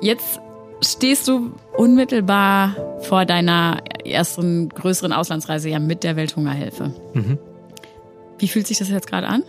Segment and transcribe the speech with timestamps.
[0.00, 0.40] Jetzt
[0.82, 6.94] stehst du unmittelbar vor deiner ersten größeren Auslandsreise ja mit der Welthungerhilfe.
[7.12, 7.38] Mhm.
[8.38, 9.42] Wie fühlt sich das jetzt gerade an?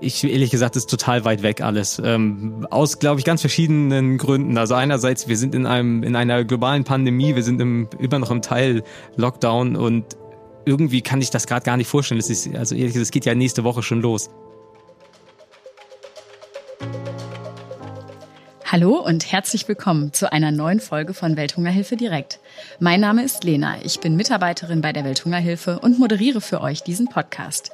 [0.00, 2.00] Ich ehrlich gesagt, ist total weit weg alles.
[2.04, 4.56] Ähm, aus, glaube ich, ganz verschiedenen Gründen.
[4.56, 8.30] Also einerseits, wir sind in einem in einer globalen Pandemie, wir sind im, immer noch
[8.30, 8.84] im Teil
[9.16, 10.04] Lockdown und
[10.66, 12.20] irgendwie kann ich das gerade gar nicht vorstellen.
[12.20, 14.30] Ist, also ehrlich gesagt, es geht ja nächste Woche schon los.
[18.78, 22.38] Hallo und herzlich willkommen zu einer neuen Folge von Welthungerhilfe direkt.
[22.78, 27.08] Mein Name ist Lena, ich bin Mitarbeiterin bei der Welthungerhilfe und moderiere für euch diesen
[27.08, 27.72] Podcast.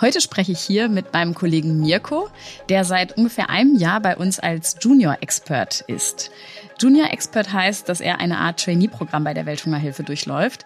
[0.00, 2.28] Heute spreche ich hier mit meinem Kollegen Mirko,
[2.68, 6.30] der seit ungefähr einem Jahr bei uns als Junior Expert ist.
[6.78, 10.64] Junior Expert heißt, dass er eine Art Trainee-Programm bei der Welthungerhilfe durchläuft.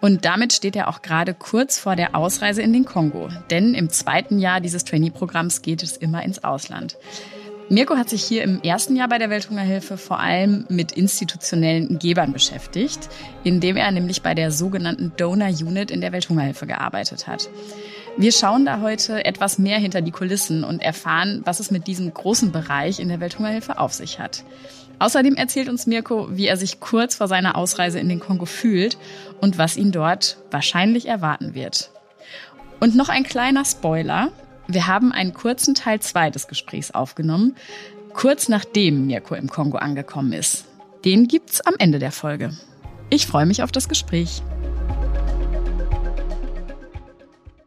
[0.00, 3.28] Und damit steht er auch gerade kurz vor der Ausreise in den Kongo.
[3.50, 6.96] Denn im zweiten Jahr dieses Trainee-Programms geht es immer ins Ausland.
[7.72, 12.32] Mirko hat sich hier im ersten Jahr bei der Welthungerhilfe vor allem mit institutionellen Gebern
[12.32, 13.08] beschäftigt,
[13.44, 17.48] indem er nämlich bei der sogenannten Donor Unit in der Welthungerhilfe gearbeitet hat.
[18.16, 22.12] Wir schauen da heute etwas mehr hinter die Kulissen und erfahren, was es mit diesem
[22.12, 24.42] großen Bereich in der Welthungerhilfe auf sich hat.
[24.98, 28.98] Außerdem erzählt uns Mirko, wie er sich kurz vor seiner Ausreise in den Kongo fühlt
[29.40, 31.92] und was ihn dort wahrscheinlich erwarten wird.
[32.80, 34.32] Und noch ein kleiner Spoiler.
[34.72, 37.56] Wir haben einen kurzen Teil 2 des Gesprächs aufgenommen,
[38.12, 40.64] kurz nachdem Mirko im Kongo angekommen ist.
[41.04, 42.56] Den gibt's am Ende der Folge.
[43.08, 44.42] Ich freue mich auf das Gespräch.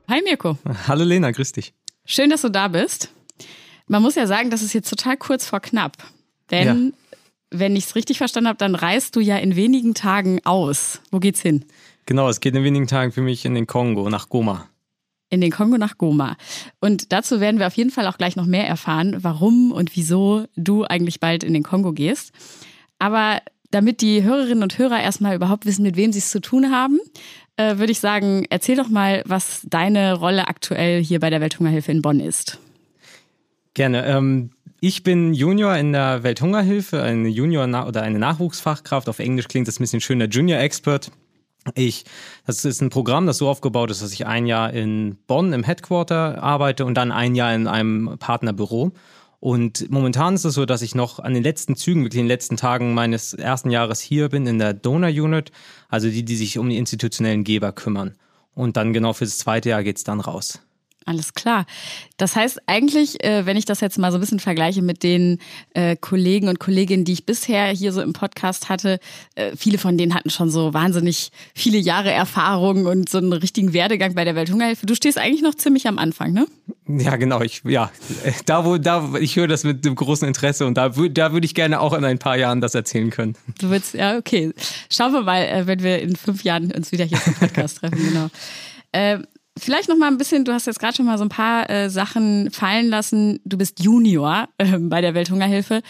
[0.08, 0.58] Hi Mirko.
[0.88, 1.74] Hallo Lena, grüß dich.
[2.06, 3.10] Schön, dass du da bist.
[3.88, 5.98] Man muss ja sagen, das ist jetzt total kurz vor knapp.
[6.52, 7.18] Denn, ja.
[7.60, 11.02] wenn ich es richtig verstanden habe, dann reist du ja in wenigen Tagen aus.
[11.12, 11.66] Wo geht's hin?
[12.06, 14.70] Genau, es geht in wenigen Tagen für mich in den Kongo, nach Goma
[15.34, 16.38] in den Kongo nach Goma.
[16.80, 20.46] Und dazu werden wir auf jeden Fall auch gleich noch mehr erfahren, warum und wieso
[20.56, 22.32] du eigentlich bald in den Kongo gehst.
[23.00, 26.70] Aber damit die Hörerinnen und Hörer erstmal überhaupt wissen, mit wem sie es zu tun
[26.70, 27.00] haben,
[27.58, 31.92] äh, würde ich sagen, erzähl doch mal, was deine Rolle aktuell hier bei der Welthungerhilfe
[31.92, 32.60] in Bonn ist.
[33.74, 34.06] Gerne.
[34.06, 39.10] Ähm, ich bin Junior in der Welthungerhilfe, eine Junior- oder eine Nachwuchsfachkraft.
[39.10, 41.10] Auf Englisch klingt das ein bisschen schöner Junior Expert.
[41.76, 42.04] Ich,
[42.46, 45.64] das ist ein Programm, das so aufgebaut ist, dass ich ein Jahr in Bonn im
[45.64, 48.92] Headquarter arbeite und dann ein Jahr in einem Partnerbüro.
[49.40, 52.30] Und momentan ist es so, dass ich noch an den letzten Zügen, wirklich in den
[52.30, 55.52] letzten Tagen meines ersten Jahres hier bin in der Donor Unit,
[55.90, 58.16] also die, die sich um die institutionellen Geber kümmern.
[58.56, 60.62] Und dann genau fürs zweite Jahr geht's dann raus.
[61.06, 61.66] Alles klar.
[62.18, 65.40] Das heißt eigentlich, äh, wenn ich das jetzt mal so ein bisschen vergleiche mit den
[65.74, 69.00] äh, Kollegen und Kolleginnen, die ich bisher hier so im Podcast hatte,
[69.36, 73.74] äh, viele von denen hatten schon so wahnsinnig viele Jahre Erfahrung und so einen richtigen
[73.74, 74.86] Werdegang bei der Welthungerhilfe.
[74.86, 76.46] Du stehst eigentlich noch ziemlich am Anfang, ne?
[76.88, 77.42] Ja, genau.
[77.42, 77.92] Ich, ja,
[78.46, 81.56] da wo, da, ich höre das mit dem großen Interesse und da, da würde ich
[81.56, 83.36] gerne auch in ein paar Jahren das erzählen können.
[83.60, 84.54] Du willst, ja, okay.
[84.90, 88.30] Schauen wir mal, wenn wir in fünf Jahren uns wieder hier zum Podcast treffen, genau.
[88.96, 89.26] Ähm,
[89.58, 91.90] Vielleicht noch mal ein bisschen, du hast jetzt gerade schon mal so ein paar äh,
[91.90, 93.40] Sachen fallen lassen.
[93.46, 95.82] Du bist Junior äh, bei der Welthungerhilfe.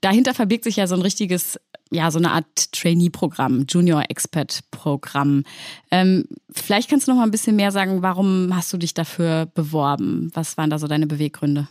[0.00, 1.60] Dahinter verbirgt sich ja so ein richtiges,
[1.90, 5.44] ja, so eine Art Trainee-Programm, Junior-Expert-Programm.
[5.90, 9.46] Ähm, vielleicht kannst du noch mal ein bisschen mehr sagen, warum hast du dich dafür
[9.46, 10.30] beworben?
[10.34, 11.68] Was waren da so deine Beweggründe?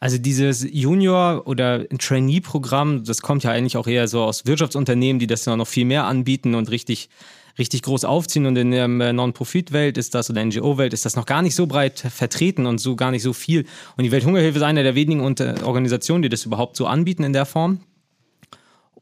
[0.00, 5.28] Also dieses Junior- oder Trainee-Programm, das kommt ja eigentlich auch eher so aus Wirtschaftsunternehmen, die
[5.28, 7.08] das ja noch viel mehr anbieten und richtig
[7.58, 11.26] richtig groß aufziehen und in der äh, Non-Profit-Welt ist das oder NGO-Welt ist das noch
[11.26, 13.66] gar nicht so breit vertreten und so gar nicht so viel.
[13.96, 17.46] Und die Welthungerhilfe ist eine der wenigen Organisationen, die das überhaupt so anbieten in der
[17.46, 17.80] Form.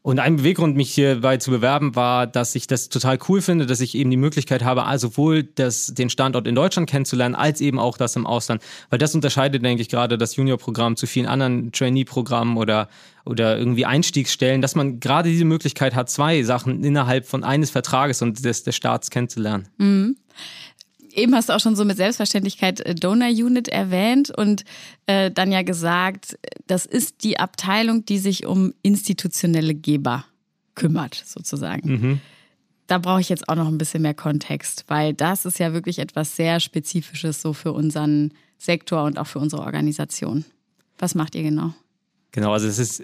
[0.03, 3.81] Und ein Beweggrund, mich hierbei zu bewerben, war, dass ich das total cool finde, dass
[3.81, 7.77] ich eben die Möglichkeit habe, also sowohl das, den Standort in Deutschland kennenzulernen, als eben
[7.77, 8.63] auch das im Ausland.
[8.89, 12.89] Weil das unterscheidet, denke ich, gerade das Junior-Programm zu vielen anderen Trainee-Programmen oder,
[13.25, 18.23] oder irgendwie Einstiegsstellen, dass man gerade diese Möglichkeit hat, zwei Sachen innerhalb von eines Vertrages
[18.23, 19.67] und des, des Staats kennenzulernen.
[19.77, 20.15] Mhm
[21.17, 24.63] eben hast du auch schon so mit Selbstverständlichkeit äh, Donor Unit erwähnt und
[25.05, 26.37] äh, dann ja gesagt,
[26.67, 30.25] das ist die Abteilung, die sich um institutionelle Geber
[30.75, 31.89] kümmert, sozusagen.
[31.89, 32.21] Mhm.
[32.87, 35.99] Da brauche ich jetzt auch noch ein bisschen mehr Kontext, weil das ist ja wirklich
[35.99, 40.45] etwas sehr Spezifisches so für unseren Sektor und auch für unsere Organisation.
[40.97, 41.73] Was macht ihr genau?
[42.31, 43.03] Genau, also es ist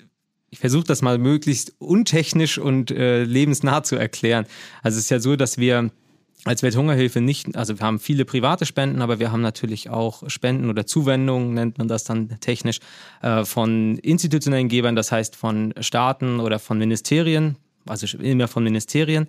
[0.49, 4.45] ich versuche das mal möglichst untechnisch und äh, lebensnah zu erklären.
[4.81, 5.91] Also es ist ja so, dass wir
[6.47, 10.69] als Welthungerhilfe nicht, also wir haben viele private Spenden, aber wir haben natürlich auch Spenden
[10.69, 12.79] oder Zuwendungen, nennt man das dann technisch,
[13.21, 19.27] äh, von institutionellen Gebern, das heißt von Staaten oder von Ministerien, also immer von Ministerien.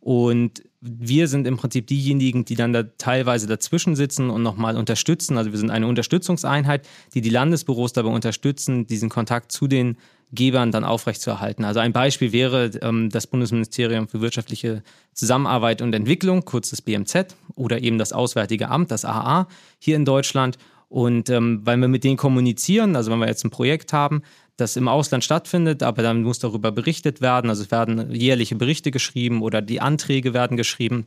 [0.00, 5.36] Und wir sind im Prinzip diejenigen, die dann da teilweise dazwischen sitzen und nochmal unterstützen.
[5.36, 9.98] Also wir sind eine Unterstützungseinheit, die die Landesbüros dabei unterstützen, diesen Kontakt zu den
[10.32, 11.64] Gebern dann aufrechtzuerhalten.
[11.64, 14.82] Also ein Beispiel wäre ähm, das Bundesministerium für wirtschaftliche
[15.12, 19.48] Zusammenarbeit und Entwicklung, kurz das BMZ, oder eben das Auswärtige Amt, das AA
[19.78, 20.58] hier in Deutschland.
[20.88, 24.22] Und ähm, weil wir mit denen kommunizieren, also wenn wir jetzt ein Projekt haben,
[24.56, 27.48] das im Ausland stattfindet, aber dann muss darüber berichtet werden.
[27.48, 31.06] Also es werden jährliche Berichte geschrieben oder die Anträge werden geschrieben.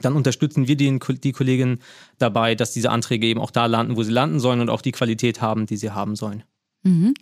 [0.00, 1.80] Dann unterstützen wir die, die Kolleginnen
[2.18, 4.92] dabei, dass diese Anträge eben auch da landen, wo sie landen sollen und auch die
[4.92, 6.42] Qualität haben, die sie haben sollen.
[6.82, 7.14] Mhm.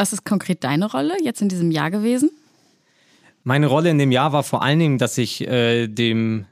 [0.00, 2.30] Was ist konkret deine Rolle jetzt in diesem Jahr gewesen?
[3.44, 6.46] Meine Rolle in dem Jahr war vor allen Dingen, dass ich äh, dem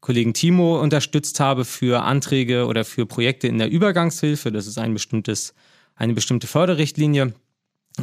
[0.00, 4.52] Kollegen Timo unterstützt habe für Anträge oder für Projekte in der Übergangshilfe.
[4.52, 5.54] Das ist ein bestimmtes,
[5.96, 7.32] eine bestimmte Förderrichtlinie.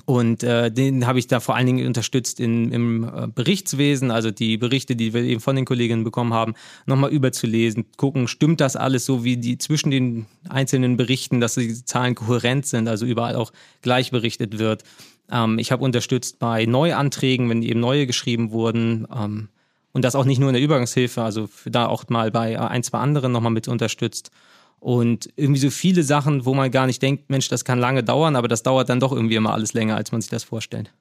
[0.06, 4.32] Und äh, den habe ich da vor allen Dingen unterstützt in, im äh, Berichtswesen, also
[4.32, 6.54] die Berichte, die wir eben von den Kolleginnen bekommen haben,
[6.86, 11.74] nochmal überzulesen, gucken, stimmt das alles so, wie die zwischen den einzelnen Berichten, dass die
[11.86, 13.52] Zahlen kohärent sind, also überall auch
[13.82, 14.84] gleich berichtet wird.
[15.32, 19.08] Ähm, ich habe unterstützt bei Neuanträgen, wenn eben neue geschrieben wurden.
[19.14, 19.50] Ähm,
[19.94, 23.00] und das auch nicht nur in der Übergangshilfe, also da auch mal bei ein, zwei
[23.00, 24.32] anderen nochmal mit unterstützt.
[24.80, 28.36] Und irgendwie so viele Sachen, wo man gar nicht denkt, Mensch, das kann lange dauern,
[28.36, 30.94] aber das dauert dann doch irgendwie immer alles länger, als man sich das vorstellt.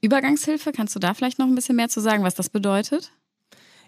[0.00, 3.12] Übergangshilfe, kannst du da vielleicht noch ein bisschen mehr zu sagen, was das bedeutet?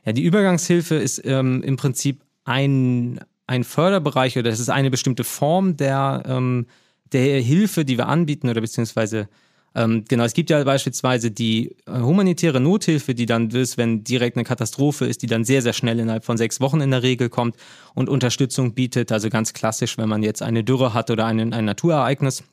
[0.05, 5.25] Ja, die Übergangshilfe ist ähm, im Prinzip ein, ein Förderbereich oder es ist eine bestimmte
[5.25, 6.67] Form der, ähm,
[7.12, 9.29] der Hilfe, die wir anbieten oder beziehungsweise
[9.75, 14.37] ähm, genau, es gibt ja beispielsweise die äh, humanitäre Nothilfe, die dann ist, wenn direkt
[14.37, 17.29] eine Katastrophe ist, die dann sehr, sehr schnell innerhalb von sechs Wochen in der Regel
[17.29, 17.56] kommt
[17.94, 19.11] und Unterstützung bietet.
[19.11, 22.44] Also ganz klassisch, wenn man jetzt eine Dürre hat oder ein, ein Naturereignis.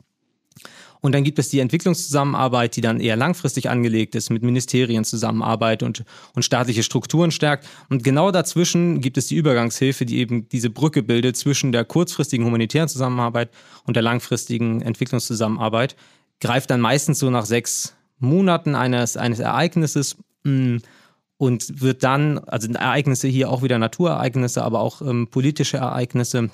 [1.02, 5.84] Und dann gibt es die Entwicklungszusammenarbeit, die dann eher langfristig angelegt ist, mit Ministerien zusammenarbeitet
[5.84, 6.04] und,
[6.36, 7.68] und staatliche Strukturen stärkt.
[7.90, 12.46] Und genau dazwischen gibt es die Übergangshilfe, die eben diese Brücke bildet zwischen der kurzfristigen
[12.46, 13.50] humanitären Zusammenarbeit
[13.86, 15.96] und der langfristigen Entwicklungszusammenarbeit
[16.42, 20.78] greift dann meistens so nach sechs Monaten eines, eines Ereignisses mm,
[21.38, 26.50] und wird dann, also Ereignisse hier auch wieder Naturereignisse, aber auch ähm, politische Ereignisse,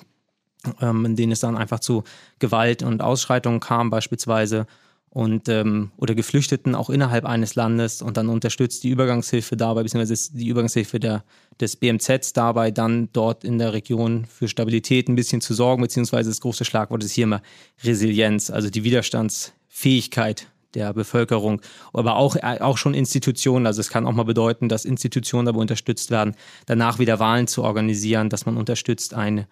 [0.80, 2.04] ähm, in denen es dann einfach zu
[2.38, 4.66] Gewalt und Ausschreitungen kam beispielsweise
[5.10, 10.32] und ähm, oder Geflüchteten auch innerhalb eines Landes und dann unterstützt die Übergangshilfe dabei, beziehungsweise
[10.36, 11.24] die Übergangshilfe der,
[11.60, 16.30] des BMZs dabei, dann dort in der Region für Stabilität ein bisschen zu sorgen, beziehungsweise
[16.30, 17.42] das große Schlagwort ist hier immer
[17.82, 23.64] Resilienz, also die Widerstands Fähigkeit der Bevölkerung, aber auch, äh, auch schon Institutionen.
[23.64, 26.34] Also es kann auch mal bedeuten, dass Institutionen dabei unterstützt werden,
[26.66, 29.46] danach wieder Wahlen zu organisieren, dass man unterstützt, ein,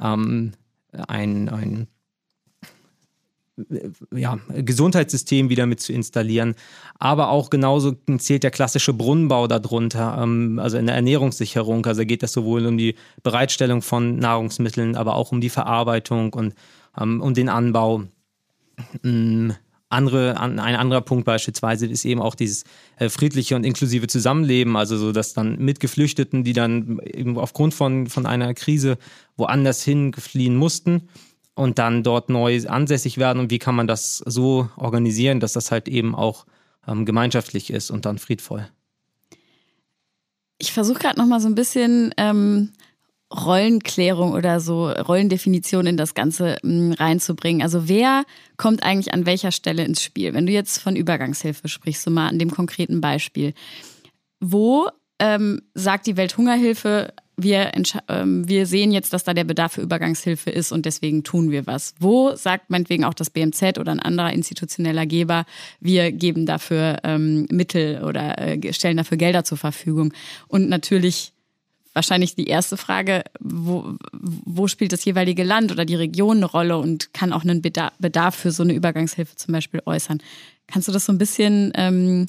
[0.00, 0.52] ähm,
[1.08, 1.88] ein, ein
[3.68, 6.54] äh, ja, Gesundheitssystem wieder mit zu installieren.
[7.00, 11.84] Aber auch genauso zählt der klassische Brunnenbau darunter, ähm, also in der Ernährungssicherung.
[11.84, 12.94] Also geht das sowohl um die
[13.24, 16.54] Bereitstellung von Nahrungsmitteln, aber auch um die Verarbeitung und
[16.96, 18.04] ähm, um den Anbau.
[19.94, 22.64] Andere, ein anderer Punkt beispielsweise ist eben auch dieses
[22.98, 27.74] äh, friedliche und inklusive Zusammenleben, also so, dass dann mit Geflüchteten, die dann eben aufgrund
[27.74, 28.98] von, von einer Krise
[29.36, 31.08] woanders hin fliehen mussten
[31.54, 35.70] und dann dort neu ansässig werden und wie kann man das so organisieren, dass das
[35.70, 36.46] halt eben auch
[36.86, 38.68] ähm, gemeinschaftlich ist und dann friedvoll.
[40.58, 42.72] Ich versuche gerade noch mal so ein bisschen ähm,
[43.34, 47.62] Rollenklärung oder so Rollendefinition in das Ganze mm, reinzubringen.
[47.62, 48.24] Also wer
[48.56, 50.34] kommt eigentlich an welcher Stelle ins Spiel?
[50.34, 53.54] Wenn du jetzt von Übergangshilfe sprichst, so mal an dem konkreten Beispiel.
[54.40, 54.88] Wo
[55.18, 57.72] ähm, sagt die Welthungerhilfe, wir,
[58.08, 61.66] ähm, wir sehen jetzt, dass da der Bedarf für Übergangshilfe ist und deswegen tun wir
[61.66, 61.94] was.
[61.98, 65.44] Wo sagt meinetwegen auch das BMZ oder ein anderer institutioneller Geber,
[65.80, 70.12] wir geben dafür ähm, Mittel oder äh, stellen dafür Gelder zur Verfügung.
[70.46, 71.32] Und natürlich
[71.94, 76.76] wahrscheinlich die erste Frage, wo, wo spielt das jeweilige Land oder die Region eine Rolle
[76.76, 80.20] und kann auch einen Bedarf für so eine Übergangshilfe zum Beispiel äußern.
[80.66, 82.26] Kannst du das so ein bisschen ähm,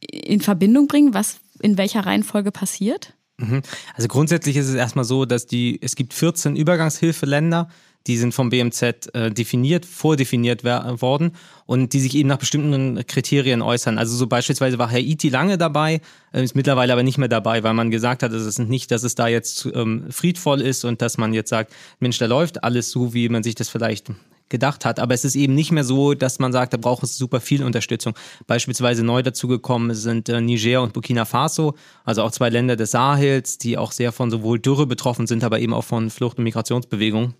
[0.00, 3.14] in Verbindung bringen, was in welcher Reihenfolge passiert?
[3.38, 3.62] Mhm.
[3.94, 7.68] Also grundsätzlich ist es erstmal so, dass die, es gibt 14 Übergangshilfeländer,
[8.06, 8.82] die sind vom BMZ
[9.14, 11.32] äh, definiert, vordefiniert worden
[11.66, 13.98] und die sich eben nach bestimmten Kriterien äußern.
[13.98, 16.00] Also so beispielsweise war Haiti lange dabei,
[16.32, 19.02] äh, ist mittlerweile aber nicht mehr dabei, weil man gesagt hat, dass es nicht, dass
[19.02, 22.90] es da jetzt ähm, friedvoll ist und dass man jetzt sagt, Mensch, da läuft alles
[22.90, 24.08] so, wie man sich das vielleicht
[24.48, 24.98] gedacht hat.
[24.98, 27.62] Aber es ist eben nicht mehr so, dass man sagt, da braucht es super viel
[27.62, 28.14] Unterstützung.
[28.46, 33.58] Beispielsweise neu dazugekommen sind äh, Niger und Burkina Faso, also auch zwei Länder des Sahels,
[33.58, 37.34] die auch sehr von sowohl Dürre betroffen sind, aber eben auch von Flucht- und Migrationsbewegungen.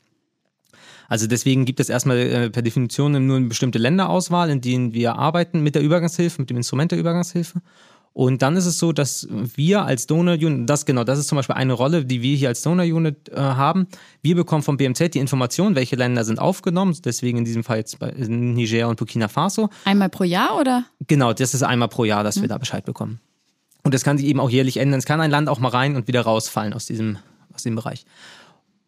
[1.11, 5.17] Also deswegen gibt es erstmal äh, per Definition nur eine bestimmte Länderauswahl, in denen wir
[5.17, 7.61] arbeiten mit der Übergangshilfe, mit dem Instrument der Übergangshilfe.
[8.13, 11.37] Und dann ist es so, dass wir als Donor Unit, das genau, das ist zum
[11.37, 13.89] Beispiel eine Rolle, die wir hier als Donor Unit äh, haben.
[14.23, 16.97] Wir bekommen vom BMZ die Information, welche Länder sind aufgenommen.
[17.05, 19.69] Deswegen in diesem Fall jetzt bei Niger und Burkina Faso.
[19.85, 20.85] Einmal pro Jahr oder?
[21.09, 22.43] Genau, das ist einmal pro Jahr, dass mhm.
[22.43, 23.19] wir da Bescheid bekommen.
[23.83, 24.99] Und das kann sich eben auch jährlich ändern.
[24.99, 27.19] Es kann ein Land auch mal rein und wieder rausfallen aus diesem,
[27.53, 28.07] aus dem Bereich.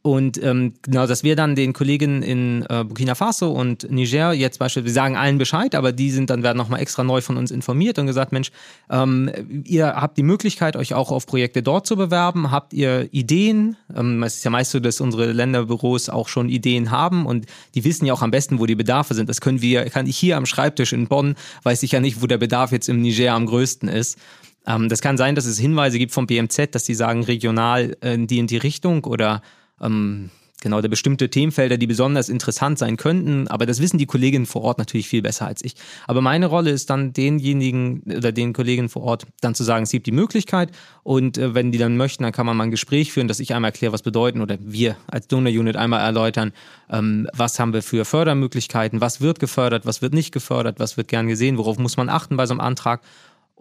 [0.02, 4.58] Und ähm, genau, dass wir dann den Kollegen in äh, Burkina Faso und Niger jetzt
[4.58, 7.52] beispielsweise, wir sagen allen Bescheid, aber die sind dann werden nochmal extra neu von uns
[7.52, 8.50] informiert und gesagt, Mensch,
[8.90, 9.30] ähm,
[9.64, 12.50] ihr habt die Möglichkeit, euch auch auf Projekte dort zu bewerben.
[12.50, 13.76] Habt ihr Ideen?
[13.94, 17.84] Ähm, es ist ja meist so, dass unsere Länderbüros auch schon Ideen haben und die
[17.84, 19.28] wissen ja auch am besten, wo die Bedarfe sind.
[19.28, 22.26] Das können wir, kann ich hier am Schreibtisch in Bonn, weiß ich ja nicht, wo
[22.26, 24.18] der Bedarf jetzt im Niger am größten ist.
[24.66, 28.18] Ähm, das kann sein, dass es Hinweise gibt vom BMZ, dass die sagen, regional äh,
[28.18, 29.42] die in die Richtung oder
[29.82, 30.30] ähm,
[30.62, 33.48] genau, da bestimmte Themenfelder, die besonders interessant sein könnten.
[33.48, 35.74] Aber das wissen die Kolleginnen vor Ort natürlich viel besser als ich.
[36.06, 39.90] Aber meine Rolle ist dann denjenigen oder den Kollegen vor Ort dann zu sagen, es
[39.90, 40.70] gibt die Möglichkeit
[41.02, 43.54] und äh, wenn die dann möchten, dann kann man mal ein Gespräch führen, dass ich
[43.54, 46.52] einmal erkläre, was bedeuten oder wir als Donor Unit einmal erläutern,
[46.90, 51.08] ähm, was haben wir für Fördermöglichkeiten, was wird gefördert, was wird nicht gefördert, was wird
[51.08, 53.02] gern gesehen, worauf muss man achten bei so einem Antrag.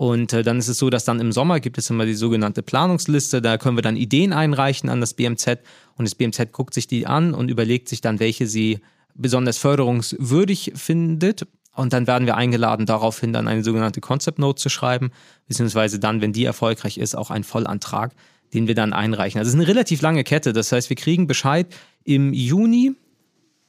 [0.02, 2.64] Und äh, dann ist es so, dass dann im Sommer gibt es immer die sogenannte
[2.64, 3.40] Planungsliste.
[3.40, 5.60] Da können wir dann Ideen einreichen an das BMZ
[5.96, 8.80] und das BMZ guckt sich die an und überlegt sich dann, welche sie
[9.14, 11.46] besonders förderungswürdig findet.
[11.76, 15.12] Und dann werden wir eingeladen, daraufhin dann eine sogenannte Concept Note zu schreiben,
[15.48, 18.16] beziehungsweise dann, wenn die erfolgreich ist, auch einen Vollantrag,
[18.56, 19.38] den wir dann einreichen.
[19.38, 20.52] Also es ist eine relativ lange Kette.
[20.52, 21.68] Das heißt, wir kriegen Bescheid
[22.06, 22.94] im Juni,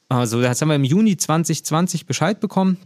[0.08, 2.78] also jetzt haben wir im Juni 2020 Bescheid bekommen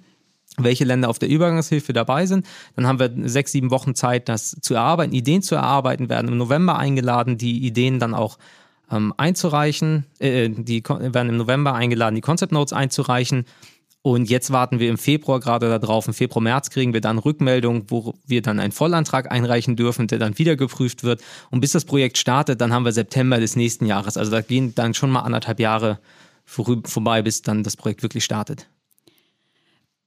[0.58, 2.46] welche Länder auf der Übergangshilfe dabei sind.
[2.74, 6.38] Dann haben wir sechs, sieben Wochen Zeit, das zu erarbeiten, Ideen zu erarbeiten, werden im
[6.38, 8.38] November eingeladen, die Ideen dann auch
[8.90, 10.06] ähm, einzureichen.
[10.18, 13.44] Äh, die werden im November eingeladen, die Concept Notes einzureichen.
[14.02, 16.06] Und jetzt warten wir im Februar gerade darauf.
[16.06, 20.20] Im Februar, März kriegen wir dann Rückmeldung, wo wir dann einen Vollantrag einreichen dürfen, der
[20.20, 21.20] dann wieder geprüft wird.
[21.50, 24.16] Und bis das Projekt startet, dann haben wir September des nächsten Jahres.
[24.16, 25.98] Also da gehen dann schon mal anderthalb Jahre
[26.44, 28.68] vorbei, bis dann das Projekt wirklich startet.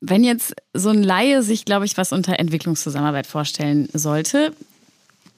[0.02, 4.54] Wenn jetzt so ein Laie sich, glaube ich, was unter Entwicklungszusammenarbeit vorstellen sollte,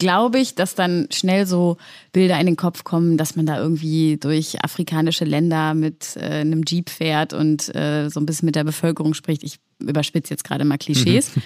[0.01, 1.77] glaube ich, dass dann schnell so
[2.11, 6.63] Bilder in den Kopf kommen, dass man da irgendwie durch afrikanische Länder mit äh, einem
[6.67, 9.43] Jeep fährt und äh, so ein bisschen mit der Bevölkerung spricht.
[9.43, 11.35] Ich überspitze jetzt gerade mal Klischees.
[11.35, 11.41] Mhm.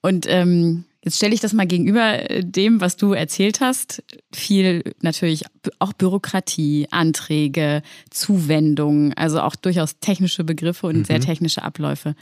[0.00, 4.02] Und ähm, jetzt stelle ich das mal gegenüber äh, dem, was du erzählt hast.
[4.32, 5.44] Viel natürlich
[5.78, 11.04] auch Bürokratie, Anträge, Zuwendungen, also auch durchaus technische Begriffe und mhm.
[11.04, 12.14] sehr technische Abläufe.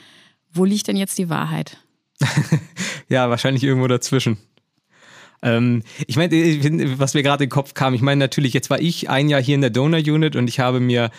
[0.52, 1.78] Wo liegt denn jetzt die Wahrheit?
[3.08, 4.38] ja, wahrscheinlich irgendwo dazwischen.
[5.42, 6.30] Ähm, ich meine,
[6.98, 9.42] was mir gerade in den Kopf kam, ich meine natürlich, jetzt war ich ein Jahr
[9.42, 11.10] hier in der Donor Unit und ich habe mir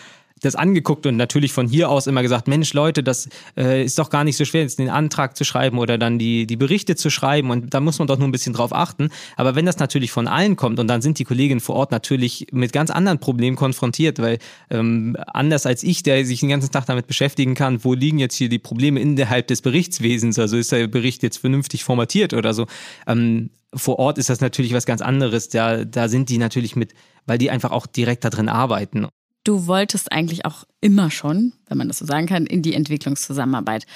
[0.42, 4.10] das angeguckt und natürlich von hier aus immer gesagt, Mensch Leute, das äh, ist doch
[4.10, 7.10] gar nicht so schwer, jetzt den Antrag zu schreiben oder dann die, die Berichte zu
[7.10, 9.10] schreiben und da muss man doch nur ein bisschen drauf achten.
[9.36, 12.48] Aber wenn das natürlich von allen kommt und dann sind die Kolleginnen vor Ort natürlich
[12.52, 14.38] mit ganz anderen Problemen konfrontiert, weil
[14.70, 18.34] ähm, anders als ich, der sich den ganzen Tag damit beschäftigen kann, wo liegen jetzt
[18.34, 22.66] hier die Probleme innerhalb des Berichtswesens, also ist der Bericht jetzt vernünftig formatiert oder so,
[23.06, 25.48] ähm, vor Ort ist das natürlich was ganz anderes.
[25.48, 26.92] Da, da sind die natürlich mit,
[27.26, 29.06] weil die einfach auch direkt da drin arbeiten.
[29.44, 33.86] Du wolltest eigentlich auch immer schon, wenn man das so sagen kann, in die Entwicklungszusammenarbeit.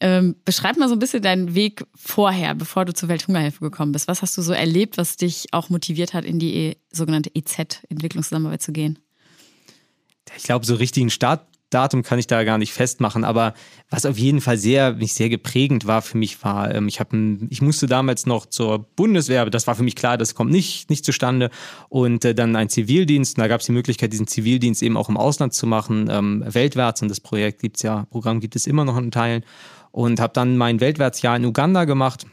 [0.00, 4.06] Ähm, beschreib mal so ein bisschen deinen Weg vorher, bevor du zur Welthungerhilfe gekommen bist.
[4.06, 7.82] Was hast du so erlebt, was dich auch motiviert hat, in die e sogenannte EZ,
[7.88, 8.98] Entwicklungszusammenarbeit zu gehen?
[10.36, 13.52] Ich glaube, so richtigen Start Datum kann ich da gar nicht festmachen, aber
[13.90, 17.38] was auf jeden Fall sehr, mich sehr geprägend war für mich war, ähm, ich habe,
[17.50, 21.04] ich musste damals noch zur Bundeswehr, das war für mich klar, das kommt nicht, nicht
[21.04, 21.50] zustande.
[21.88, 25.08] Und äh, dann ein Zivildienst, und da gab es die Möglichkeit, diesen Zivildienst eben auch
[25.08, 27.02] im Ausland zu machen, ähm, weltwärts.
[27.02, 29.44] Und das Projekt gibt's ja, Programm gibt es immer noch in Teilen.
[29.90, 32.26] Und habe dann mein Weltwärtsjahr in Uganda gemacht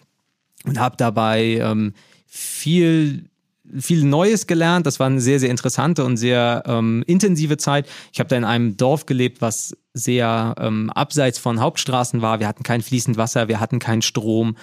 [0.65, 1.93] und habe dabei ähm,
[2.25, 3.29] viel
[3.77, 4.85] viel Neues gelernt.
[4.85, 7.87] Das war eine sehr, sehr interessante und sehr ähm, intensive Zeit.
[8.13, 12.39] Ich habe da in einem Dorf gelebt, was sehr ähm, abseits von Hauptstraßen war.
[12.39, 14.55] Wir hatten kein fließend Wasser, wir hatten keinen Strom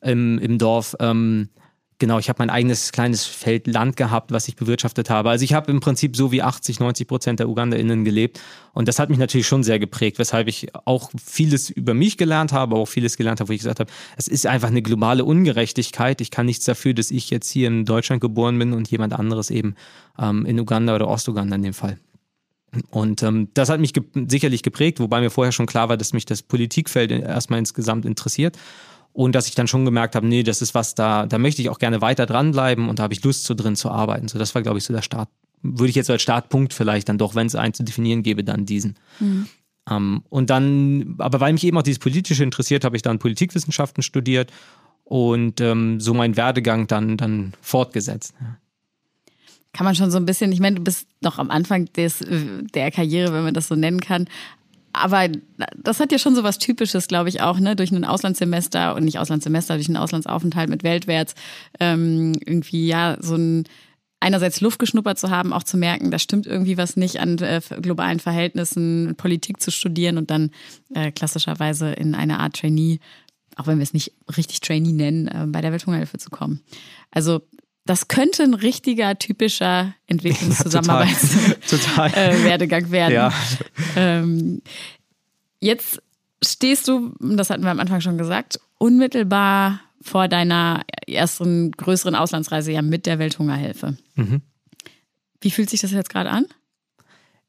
[0.00, 0.96] im, im Dorf.
[1.00, 1.48] Ähm,
[2.00, 5.28] Genau, ich habe mein eigenes kleines Feld Land gehabt, was ich bewirtschaftet habe.
[5.28, 8.40] Also ich habe im Prinzip so wie 80, 90 Prozent der UgandaInnen gelebt.
[8.72, 12.54] Und das hat mich natürlich schon sehr geprägt, weshalb ich auch vieles über mich gelernt
[12.54, 16.22] habe, auch vieles gelernt habe, wo ich gesagt habe, es ist einfach eine globale Ungerechtigkeit.
[16.22, 19.50] Ich kann nichts dafür, dass ich jetzt hier in Deutschland geboren bin und jemand anderes
[19.50, 19.74] eben
[20.18, 21.98] ähm, in Uganda oder Ostuganda in dem Fall.
[22.88, 26.14] Und ähm, das hat mich ge sicherlich geprägt, wobei mir vorher schon klar war, dass
[26.14, 28.56] mich das Politikfeld erstmal insgesamt interessiert.
[29.12, 31.68] Und dass ich dann schon gemerkt habe, nee, das ist was, da, da möchte ich
[31.68, 34.28] auch gerne weiter dranbleiben und da habe ich Lust so drin zu arbeiten.
[34.28, 35.28] So, das war, glaube ich, so der Start.
[35.62, 38.66] Würde ich jetzt als Startpunkt vielleicht dann doch, wenn es einen zu definieren gäbe, dann
[38.66, 38.96] diesen.
[39.18, 39.48] Mhm.
[39.88, 43.18] Um, ähm, und dann, aber weil mich eben auch dieses Politische interessiert, habe ich dann
[43.18, 44.52] Politikwissenschaften studiert
[45.04, 48.34] und ähm, so mein Werdegang dann, dann fortgesetzt.
[48.40, 48.58] Ja.
[49.72, 52.24] Kann man schon so ein bisschen, ich meine, du bist noch am Anfang des,
[52.74, 54.28] der Karriere, wenn man das so nennen kann.
[54.92, 55.28] Aber
[55.76, 57.76] das hat ja schon so was Typisches, glaube ich, auch, ne?
[57.76, 61.34] Durch ein Auslandssemester und nicht Auslandssemester, durch einen Auslandsaufenthalt mit Weltwärts,
[61.78, 63.64] ähm, irgendwie ja so ein
[64.20, 67.60] einerseits Luft geschnuppert zu haben, auch zu merken, da stimmt irgendwie was nicht an äh,
[67.80, 70.50] globalen Verhältnissen, Politik zu studieren und dann
[70.94, 73.00] äh, klassischerweise in eine Art Trainee,
[73.56, 76.60] auch wenn wir es nicht richtig Trainee nennen, äh, bei der Welthungerhilfe zu kommen.
[77.10, 77.40] Also
[77.84, 83.14] das könnte ein richtiger, typischer Entwicklungszusammenarbeitswerdegang ja, werden.
[83.14, 83.32] Ja.
[83.96, 84.62] Ähm,
[85.60, 86.02] jetzt
[86.42, 92.72] stehst du, das hatten wir am Anfang schon gesagt, unmittelbar vor deiner ersten größeren Auslandsreise
[92.72, 93.96] ja mit der Welthungerhilfe.
[94.14, 94.42] Mhm.
[95.40, 96.46] Wie fühlt sich das jetzt gerade an?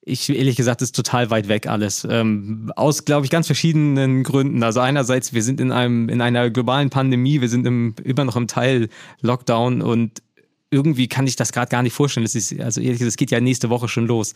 [0.04, 2.08] Ich ehrlich gesagt, ist total weit weg alles.
[2.10, 4.64] Ähm, aus, glaube ich, ganz verschiedenen Gründen.
[4.64, 8.36] Also einerseits, wir sind in einem in einer globalen Pandemie, wir sind im, immer noch
[8.36, 8.90] im Teil
[9.22, 10.24] Lockdown und
[10.72, 12.24] irgendwie kann ich das gerade gar nicht vorstellen.
[12.24, 14.34] Das ist, also ehrlich gesagt, es geht ja nächste Woche schon los.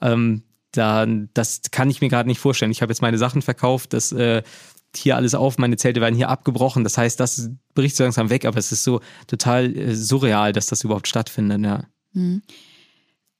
[0.00, 2.70] Ähm, da, das kann ich mir gerade nicht vorstellen.
[2.70, 4.42] Ich habe jetzt meine Sachen verkauft, das äh,
[4.94, 6.84] hier alles auf, meine Zelte werden hier abgebrochen.
[6.84, 10.66] Das heißt, das bricht so langsam weg, aber es ist so total äh, surreal, dass
[10.66, 11.84] das überhaupt stattfindet, ja.
[12.12, 12.42] Mhm.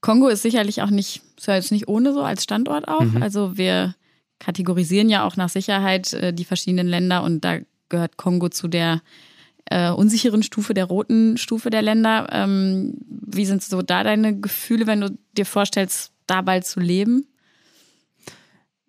[0.08, 3.02] Kongo ist sicherlich auch nicht, ist ja jetzt nicht ohne so als Standort auch.
[3.02, 3.22] Mhm.
[3.22, 3.94] Also wir
[4.38, 7.58] kategorisieren ja auch nach Sicherheit äh, die verschiedenen Länder und da
[7.90, 9.02] gehört Kongo zu der
[9.66, 12.26] äh, unsicheren Stufe, der roten Stufe der Länder.
[12.32, 17.26] Ähm, wie sind so da deine Gefühle, wenn du dir vorstellst, da bald zu leben?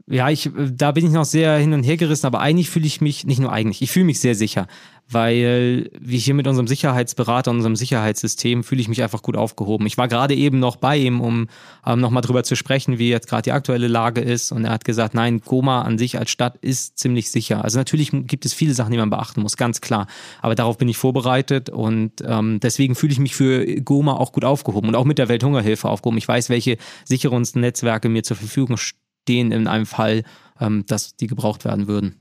[0.09, 2.99] Ja, ich, da bin ich noch sehr hin und her gerissen, aber eigentlich fühle ich
[2.99, 4.67] mich, nicht nur eigentlich, ich fühle mich sehr sicher
[5.11, 9.87] weil wie hier mit unserem Sicherheitsberater, unserem Sicherheitssystem fühle ich mich einfach gut aufgehoben.
[9.87, 11.47] Ich war gerade eben noch bei ihm, um
[11.85, 14.51] ähm, nochmal drüber zu sprechen, wie jetzt gerade die aktuelle Lage ist.
[14.51, 17.63] Und er hat gesagt, nein, Goma an sich als Stadt ist ziemlich sicher.
[17.63, 20.05] Also natürlich gibt es viele Sachen, die man beachten muss, ganz klar.
[20.41, 24.45] Aber darauf bin ich vorbereitet und ähm, deswegen fühle ich mich für Goma auch gut
[24.45, 26.19] aufgehoben und auch mit der Welthungerhilfe aufgehoben.
[26.19, 30.23] Ich weiß, welche Sicherungsnetzwerke mir zur Verfügung stehen in einem Fall,
[30.59, 32.15] ähm, dass die gebraucht werden würden.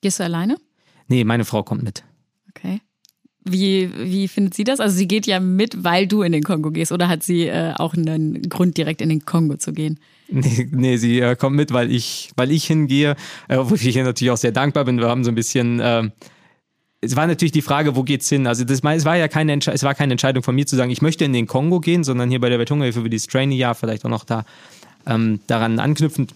[0.00, 0.56] Gehst du alleine?
[1.08, 2.04] Nee, meine Frau kommt mit.
[2.50, 2.80] Okay.
[3.46, 4.80] Wie, wie findet sie das?
[4.80, 7.74] Also sie geht ja mit, weil du in den Kongo gehst oder hat sie äh,
[7.76, 9.98] auch einen Grund, direkt in den Kongo zu gehen?
[10.26, 13.14] Nee, nee sie äh, kommt mit, weil ich, weil ich hingehe,
[13.46, 14.98] äh, wo ich hier natürlich auch sehr dankbar bin.
[14.98, 16.08] Wir haben so ein bisschen äh,
[17.04, 18.46] es war natürlich die Frage, wo geht's hin?
[18.46, 21.02] Also das, es war ja keine, es war keine Entscheidung von mir zu sagen, ich
[21.02, 24.10] möchte in den Kongo gehen, sondern hier bei der Welthungerhilfe für dieses Trainee-Jahr vielleicht auch
[24.10, 24.44] noch da
[25.06, 26.34] ähm, daran anknüpfend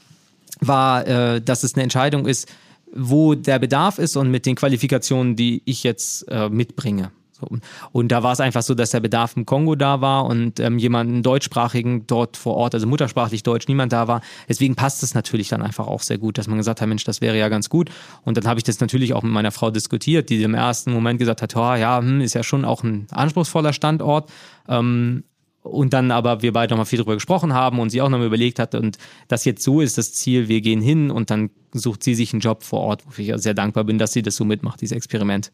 [0.60, 2.48] war, äh, dass es eine Entscheidung ist,
[2.92, 7.10] wo der Bedarf ist und mit den Qualifikationen, die ich jetzt äh, mitbringe.
[7.40, 7.46] So.
[7.92, 10.78] Und da war es einfach so, dass der Bedarf im Kongo da war und ähm,
[10.78, 14.22] jemanden deutschsprachigen dort vor Ort, also muttersprachlich Deutsch, niemand da war.
[14.48, 17.20] Deswegen passt es natürlich dann einfach auch sehr gut, dass man gesagt hat, Mensch, das
[17.20, 17.90] wäre ja ganz gut.
[18.24, 21.18] Und dann habe ich das natürlich auch mit meiner Frau diskutiert, die im ersten Moment
[21.18, 24.30] gesagt hat, oh, ja, hm, ist ja schon auch ein anspruchsvoller Standort.
[24.68, 25.24] Ähm,
[25.68, 28.58] und dann aber wir beide nochmal viel darüber gesprochen haben und sie auch nochmal überlegt
[28.58, 32.14] hat und das jetzt so ist das Ziel, wir gehen hin und dann sucht sie
[32.14, 34.80] sich einen Job vor Ort, wo ich sehr dankbar bin, dass sie das so mitmacht,
[34.80, 35.52] dieses Experiment.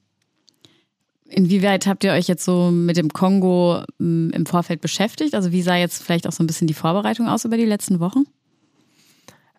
[1.26, 5.34] Inwieweit habt ihr euch jetzt so mit dem Kongo mm, im Vorfeld beschäftigt?
[5.34, 7.98] Also wie sah jetzt vielleicht auch so ein bisschen die Vorbereitung aus über die letzten
[7.98, 8.24] Wochen?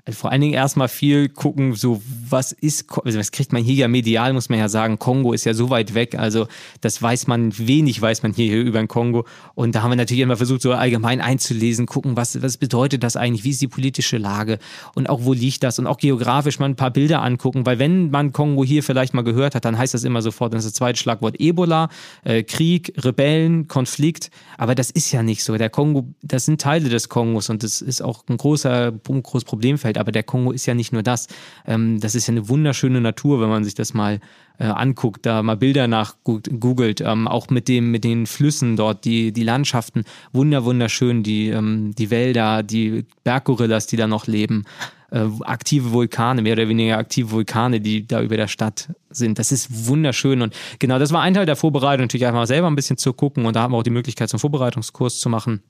[0.05, 3.73] Also vor allen Dingen erstmal viel gucken, so was ist, also was kriegt man hier
[3.73, 4.99] ja medial, muss man ja sagen.
[4.99, 6.47] Kongo ist ja so weit weg, also
[6.81, 9.25] das weiß man, wenig weiß man hier über den Kongo.
[9.55, 13.15] Und da haben wir natürlich immer versucht, so allgemein einzulesen, gucken, was, was bedeutet das
[13.15, 14.59] eigentlich, wie ist die politische Lage
[14.93, 18.11] und auch wo liegt das und auch geografisch mal ein paar Bilder angucken, weil wenn
[18.11, 20.77] man Kongo hier vielleicht mal gehört hat, dann heißt das immer sofort, das ist das
[20.77, 21.89] zweite Schlagwort Ebola,
[22.23, 24.29] äh, Krieg, Rebellen, Konflikt.
[24.57, 25.57] Aber das ist ja nicht so.
[25.57, 29.45] Der Kongo, das sind Teile des Kongos und das ist auch ein großer, ein großes
[29.45, 29.97] Problemfeld Umwelt.
[29.97, 31.27] Aber der Kongo ist ja nicht nur das.
[31.65, 34.19] Ähm, das ist ja eine wunderschöne Natur, wenn man sich das mal
[34.59, 39.05] äh, anguckt, da mal Bilder nach googelt, ähm, auch mit dem, mit den Flüssen dort,
[39.05, 44.63] die, die Landschaften, wunder, wunderschön, die, ähm, die Wälder, die Berggorillas, die da noch leben,
[45.11, 49.39] äh, aktive Vulkane, mehr oder weniger aktive Vulkane, die da über der Stadt sind.
[49.39, 52.67] Das ist wunderschön und genau, das war ein Teil der Vorbereitung, natürlich einfach mal selber
[52.67, 55.29] ein bisschen zu gucken und da haben wir auch die Möglichkeit, so einen Vorbereitungskurs zu
[55.29, 55.63] machen,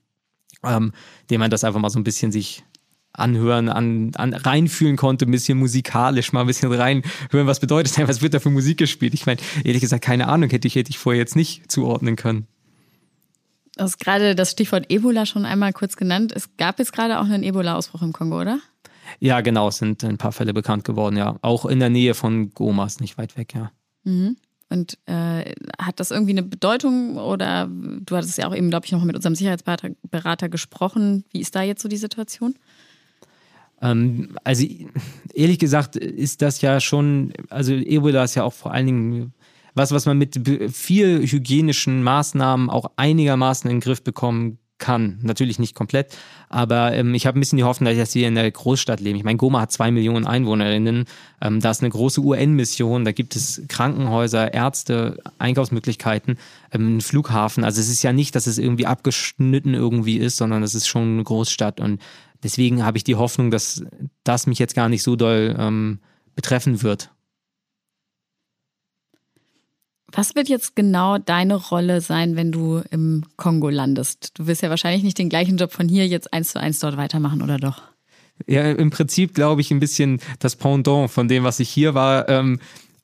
[0.63, 0.93] ähm,
[1.31, 2.63] den man das einfach mal so ein bisschen sich
[3.17, 8.07] anhören, an, an reinfühlen konnte, ein bisschen musikalisch mal ein bisschen reinhören, was bedeutet denn,
[8.07, 9.13] was wird da für Musik gespielt?
[9.13, 12.47] Ich meine, ehrlich gesagt, keine Ahnung, hätte ich, hätte ich vorher jetzt nicht zuordnen können.
[13.77, 16.31] Du hast gerade das Stichwort Ebola schon einmal kurz genannt.
[16.33, 18.59] Es gab jetzt gerade auch einen Ebola-Ausbruch im Kongo, oder?
[19.19, 21.37] Ja, genau, es sind ein paar Fälle bekannt geworden, ja.
[21.41, 23.71] Auch in der Nähe von Gomas, nicht weit weg, ja.
[24.03, 24.37] Mhm.
[24.69, 28.91] Und äh, hat das irgendwie eine Bedeutung oder du hattest ja auch eben, glaube ich,
[28.91, 31.23] noch mit unserem Sicherheitsberater gesprochen.
[31.31, 32.55] Wie ist da jetzt so die Situation?
[33.85, 34.65] Ähm, also
[35.33, 39.33] ehrlich gesagt ist das ja schon, also Ebola ist ja auch vor allen Dingen
[39.75, 40.39] was, was man mit
[40.71, 45.19] viel hygienischen Maßnahmen auch einigermaßen in den Griff bekommen kann.
[45.21, 46.17] Natürlich nicht komplett,
[46.49, 49.17] aber ähm, ich habe ein bisschen die Hoffnung, dass wir in der Großstadt leben.
[49.17, 51.05] Ich meine, Goma hat zwei Millionen Einwohnerinnen.
[51.41, 53.05] Ähm, da ist eine große UN-Mission.
[53.05, 56.37] Da gibt es Krankenhäuser, Ärzte, Einkaufsmöglichkeiten,
[56.71, 57.63] ähm, einen Flughafen.
[57.63, 61.13] Also es ist ja nicht, dass es irgendwie abgeschnitten irgendwie ist, sondern es ist schon
[61.13, 61.79] eine Großstadt.
[61.79, 62.01] Und
[62.45, 63.83] deswegen habe ich die Hoffnung, dass
[64.23, 65.99] das mich jetzt gar nicht so doll ähm,
[66.35, 67.11] betreffen wird.
[70.11, 74.31] Was wird jetzt genau deine Rolle sein, wenn du im Kongo landest?
[74.39, 76.95] Du wirst ja wahrscheinlich nicht den gleichen Job von hier jetzt eins zu eins dort
[76.95, 77.81] weitermachen, oder doch?
[78.45, 82.29] Ja, im Prinzip glaube ich ein bisschen das Pendant von dem, was ich hier war.
[82.29, 82.59] Ähm,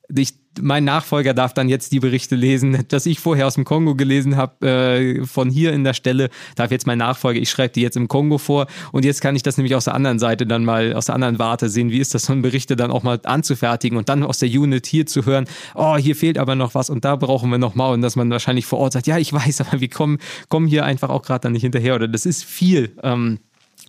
[0.08, 3.94] ich mein Nachfolger darf dann jetzt die Berichte lesen, dass ich vorher aus dem Kongo
[3.94, 7.80] gelesen habe, äh, von hier in der Stelle, darf jetzt mein Nachfolger, ich schreibe die
[7.80, 8.66] jetzt im Kongo vor.
[8.92, 11.38] Und jetzt kann ich das nämlich aus der anderen Seite dann mal, aus der anderen
[11.38, 14.38] Warte sehen, wie ist das, so ein Berichte dann auch mal anzufertigen und dann aus
[14.38, 17.58] der Unit hier zu hören, oh, hier fehlt aber noch was und da brauchen wir
[17.58, 17.92] noch mal.
[17.92, 20.84] Und dass man wahrscheinlich vor Ort sagt, ja, ich weiß, aber wir kommen, kommen hier
[20.84, 21.94] einfach auch gerade dann nicht hinterher.
[21.94, 23.38] Oder das ist viel, ähm,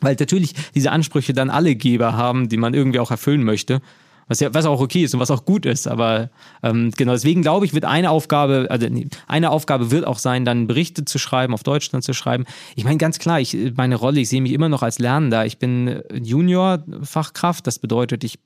[0.02, 3.82] weil natürlich diese Ansprüche dann alle Geber haben, die man irgendwie auch erfüllen möchte.
[4.27, 5.88] Was ja, was auch okay ist und was auch gut ist.
[5.88, 6.29] Aber
[6.62, 8.88] ähm, genau, deswegen glaube ich, wird eine Aufgabe, also
[9.27, 12.45] eine Aufgabe wird auch sein, dann Berichte zu schreiben, auf Deutsch dann zu schreiben.
[12.75, 15.45] Ich meine, ganz klar, ich, meine Rolle, ich sehe mich immer noch als Lernender.
[15.45, 18.39] Ich bin Junior-Fachkraft, das bedeutet, ich,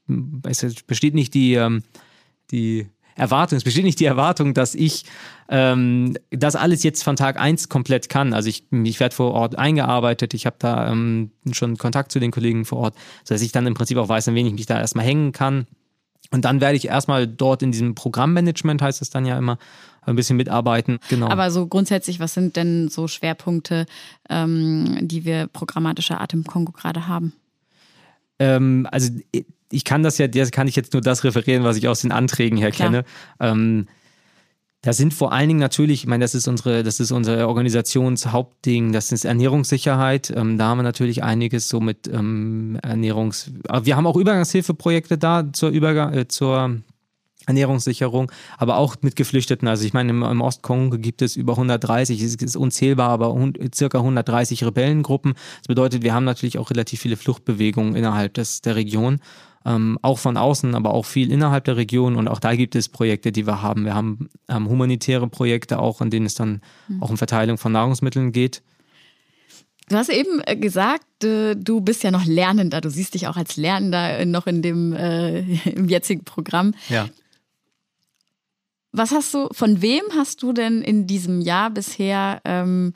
[0.48, 1.84] es besteht nicht die, ähm,
[2.52, 2.88] die
[3.18, 5.04] Erwartung, es besteht nicht die Erwartung, dass ich
[5.50, 8.34] ähm, das alles jetzt von Tag 1 komplett kann.
[8.34, 12.32] Also ich, ich werde vor Ort eingearbeitet, ich habe da ähm, schon Kontakt zu den
[12.32, 14.80] Kollegen vor Ort, sodass ich dann im Prinzip auch weiß, an wen ich mich da
[14.80, 15.68] erstmal hängen kann.
[16.32, 19.58] Und dann werde ich erstmal dort in diesem Programmmanagement, heißt es dann ja immer,
[20.02, 21.00] ein bisschen mitarbeiten.
[21.10, 21.28] Genau.
[21.28, 23.86] Aber so grundsätzlich, was sind denn so Schwerpunkte,
[24.30, 27.34] ähm, die wir programmatischer Art im Kongo gerade haben?
[28.40, 29.12] Ähm, also
[29.72, 32.12] ich kann das ja, das kann ich jetzt nur das referieren, was ich aus den
[32.12, 33.04] Anträgen her kenne.
[33.40, 33.88] Ähm,
[34.82, 38.94] da sind vor allen Dingen natürlich, ich meine, das ist unsere, das ist unser Organisationshauptding,
[38.94, 40.32] das ist Ernährungssicherheit.
[40.36, 43.52] Ähm, da haben wir natürlich einiges so mit ähm, Ernährungs.
[43.82, 46.82] Wir haben auch Übergangshilfeprojekte da zur Übergang, äh, zur
[47.48, 49.68] Ernährungssicherung, aber auch mit Geflüchteten.
[49.68, 53.36] Also ich meine, im, im Ostkongo gibt es über 130, es ist unzählbar, aber
[53.74, 55.34] circa 130 Rebellengruppen.
[55.60, 59.22] Das bedeutet, wir haben natürlich auch relativ viele Fluchtbewegungen innerhalb des, der Region
[59.68, 62.16] ähm, auch von außen, aber auch viel innerhalb der Region.
[62.16, 63.84] Und auch da gibt es Projekte, die wir haben.
[63.84, 67.04] Wir haben ähm, humanitäre Projekte auch, in denen es dann mhm.
[67.04, 68.64] auch um Verteilung von Nahrungsmitteln geht.
[69.90, 72.82] Du hast eben äh, gesagt, äh, du bist ja noch Lernender.
[72.82, 76.74] Du siehst dich auch als Lernender noch in dem äh, im jetzigen Programm.
[76.88, 77.10] Ja.
[78.94, 82.94] Was hast du, von wem hast du denn in diesem Jahr bisher ähm,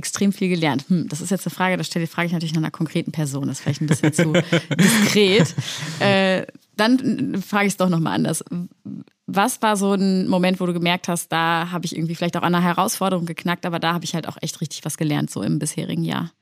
[0.00, 0.86] extrem viel gelernt?
[0.88, 3.46] Hm, das ist jetzt eine Frage, da stelle frage ich natürlich nach einer konkreten Person.
[3.46, 4.32] Das ist vielleicht ein bisschen zu
[4.78, 5.54] diskret.
[6.00, 8.42] Äh, dann frage ich es doch nochmal anders.
[9.26, 12.42] Was war so ein Moment, wo du gemerkt hast, da habe ich irgendwie vielleicht auch
[12.42, 15.42] an einer Herausforderung geknackt, aber da habe ich halt auch echt richtig was gelernt, so
[15.42, 16.32] im bisherigen Jahr?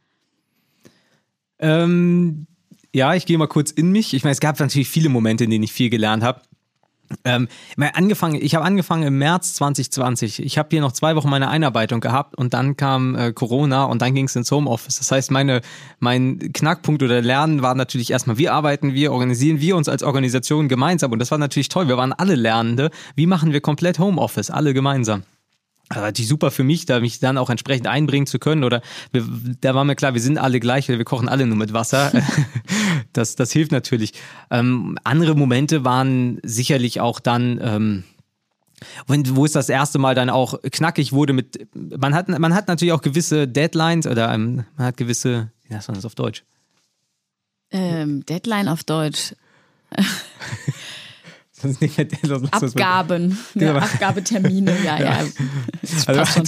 [1.59, 2.47] Ähm,
[2.95, 4.15] ja, ich gehe mal kurz in mich.
[4.15, 6.41] Ich meine, es gab natürlich viele Momente, in denen ich viel gelernt habe.
[7.25, 10.43] Ähm, angefangen, ich habe angefangen im März 2020.
[10.43, 14.03] Ich habe hier noch zwei Wochen meine Einarbeitung gehabt und dann kam äh, Corona und
[14.03, 14.99] dann ging es ins Homeoffice.
[14.99, 15.61] Das heißt, meine,
[16.01, 20.69] mein Knackpunkt oder Lernen war natürlich erstmal, wie arbeiten wir, organisieren wir uns als Organisation
[20.69, 21.89] gemeinsam und das war natürlich toll.
[21.89, 22.91] Wir waren alle Lernende.
[23.15, 25.23] Wie machen wir komplett Homeoffice, alle gemeinsam?
[25.89, 28.65] Also natürlich super für mich, da mich dann auch entsprechend einbringen zu können.
[28.65, 29.25] Oder wir,
[29.61, 32.13] da war mir klar, wir sind alle gleich, wir kochen alle nur mit Wasser.
[33.13, 34.13] das, das hilft natürlich.
[34.51, 37.61] Ähm, andere Momente waren sicherlich auch dann.
[37.63, 38.05] Ähm,
[39.09, 42.93] wo es das erste Mal dann auch knackig wurde mit, man hat, man hat natürlich
[42.93, 46.45] auch gewisse Deadlines oder ähm, man hat gewisse, wie heißt man das auf Deutsch?
[47.73, 49.35] Ähm, Deadline auf Deutsch.
[52.51, 53.79] Abgaben, ne, genau.
[53.79, 55.19] Abgabetermine, ja, ja.
[56.07, 56.43] Also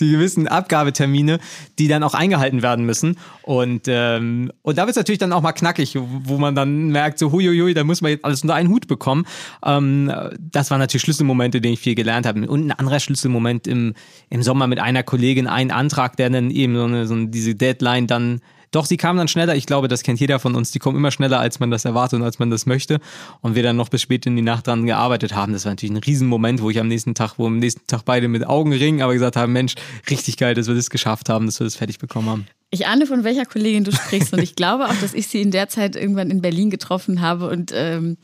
[0.00, 1.38] die gewissen Abgabetermine,
[1.78, 3.16] die dann auch eingehalten werden müssen.
[3.42, 7.18] Und, ähm, und da wird es natürlich dann auch mal knackig, wo man dann merkt,
[7.18, 9.26] so huiuiui, da muss man jetzt alles unter einen Hut bekommen.
[9.64, 12.46] Ähm, das waren natürlich Schlüsselmomente, denen ich viel gelernt habe.
[12.48, 13.94] Und ein anderer Schlüsselmoment im,
[14.30, 18.06] im Sommer mit einer Kollegin, ein Antrag, der dann eben so, eine, so diese Deadline
[18.06, 18.40] dann
[18.74, 19.54] doch, sie kamen dann schneller.
[19.54, 20.70] Ich glaube, das kennt jeder von uns.
[20.72, 22.98] Die kommen immer schneller, als man das erwartet und als man das möchte.
[23.40, 25.52] Und wir dann noch bis spät in die Nacht dran gearbeitet haben.
[25.52, 28.28] Das war natürlich ein Riesenmoment, wo ich am nächsten Tag, wo am nächsten Tag beide
[28.28, 29.74] mit Augen ringen, aber gesagt haben, Mensch,
[30.10, 32.46] richtig geil, dass wir das geschafft haben, dass wir das fertig bekommen haben.
[32.70, 35.52] Ich ahne, von welcher Kollegin du sprichst und ich glaube auch, dass ich sie in
[35.52, 38.16] der Zeit irgendwann in Berlin getroffen habe und ähm,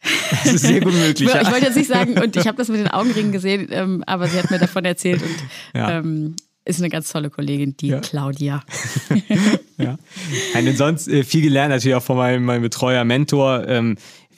[0.44, 1.28] das ist sehr gut möglich.
[1.28, 1.42] ich, ja.
[1.42, 4.26] ich wollte jetzt nicht sagen, und ich habe das mit den Augenringen gesehen, ähm, aber
[4.28, 5.36] sie hat mir davon erzählt und
[5.74, 5.98] ja.
[5.98, 6.36] ähm,
[6.68, 8.00] ist eine ganz tolle Kollegin, die ja.
[8.00, 8.62] Claudia.
[9.78, 9.98] ja.
[10.54, 13.66] Und sonst äh, viel gelernt natürlich auch von meinem, meinem Betreuer, Mentor.
[13.66, 13.96] Ähm,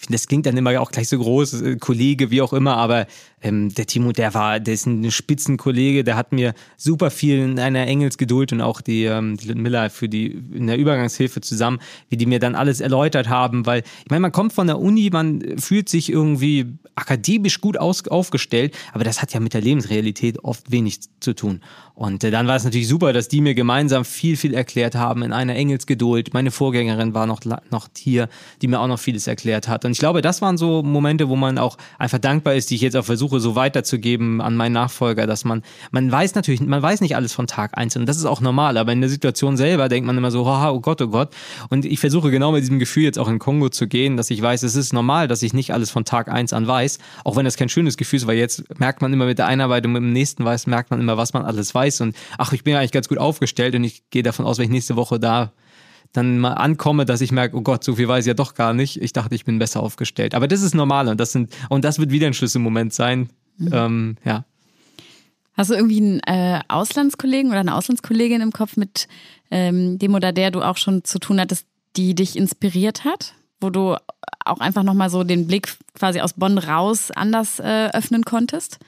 [0.09, 3.07] das klingt dann immer auch gleich so groß, äh, Kollege, wie auch immer, aber
[3.43, 7.59] ähm, der Timo, der war, der ist ein Spitzenkollege, der hat mir super viel in
[7.59, 12.17] einer Engelsgeduld und auch die, ähm, die Miller für die in der Übergangshilfe zusammen, wie
[12.17, 15.59] die mir dann alles erläutert haben, weil ich meine, man kommt von der Uni, man
[15.59, 20.71] fühlt sich irgendwie akademisch gut aus, aufgestellt, aber das hat ja mit der Lebensrealität oft
[20.71, 21.61] wenig zu tun.
[22.01, 25.23] Und äh, dann war es natürlich super, dass die mir gemeinsam viel, viel erklärt haben
[25.23, 26.33] in einer Engelsgeduld.
[26.33, 28.31] Meine Vorgängerin war noch, noch hier,
[28.63, 29.85] die mir auch noch vieles erklärt hat.
[29.85, 32.81] Und ich glaube, das waren so Momente, wo man auch einfach dankbar ist, die ich
[32.81, 37.01] jetzt auch versuche, so weiterzugeben an meinen Nachfolger, dass man, man weiß natürlich, man weiß
[37.01, 39.89] nicht alles von Tag eins und das ist auch normal, aber in der Situation selber
[39.89, 41.31] denkt man immer so, oh Gott, oh Gott.
[41.69, 44.41] Und ich versuche genau mit diesem Gefühl jetzt auch in Kongo zu gehen, dass ich
[44.41, 47.45] weiß, es ist normal, dass ich nicht alles von Tag eins an weiß, auch wenn
[47.45, 50.13] das kein schönes Gefühl ist, weil jetzt merkt man immer mit der Einarbeitung, mit dem
[50.13, 53.09] nächsten weiß, merkt man immer, was man alles weiß und ach, ich bin eigentlich ganz
[53.09, 55.53] gut aufgestellt und ich gehe davon aus, wenn ich nächste Woche da
[56.13, 58.73] dann mal ankomme, dass ich merke, oh Gott, so viel weiß ich ja doch gar
[58.73, 59.01] nicht.
[59.01, 60.35] Ich dachte, ich bin besser aufgestellt.
[60.35, 63.31] Aber das ist normal und das sind und das wird wieder ein Schlüsselmoment sein.
[63.59, 63.71] Mhm.
[63.73, 64.45] Ähm, ja.
[65.55, 69.09] Hast du irgendwie einen äh, Auslandskollegen oder eine Auslandskollegin im Kopf, mit
[69.51, 73.35] ähm, dem oder der du auch schon zu tun hattest, die dich inspiriert hat?
[73.61, 73.95] Wo du
[74.45, 78.79] auch einfach nochmal so den Blick quasi aus Bonn raus anders äh, öffnen konntest?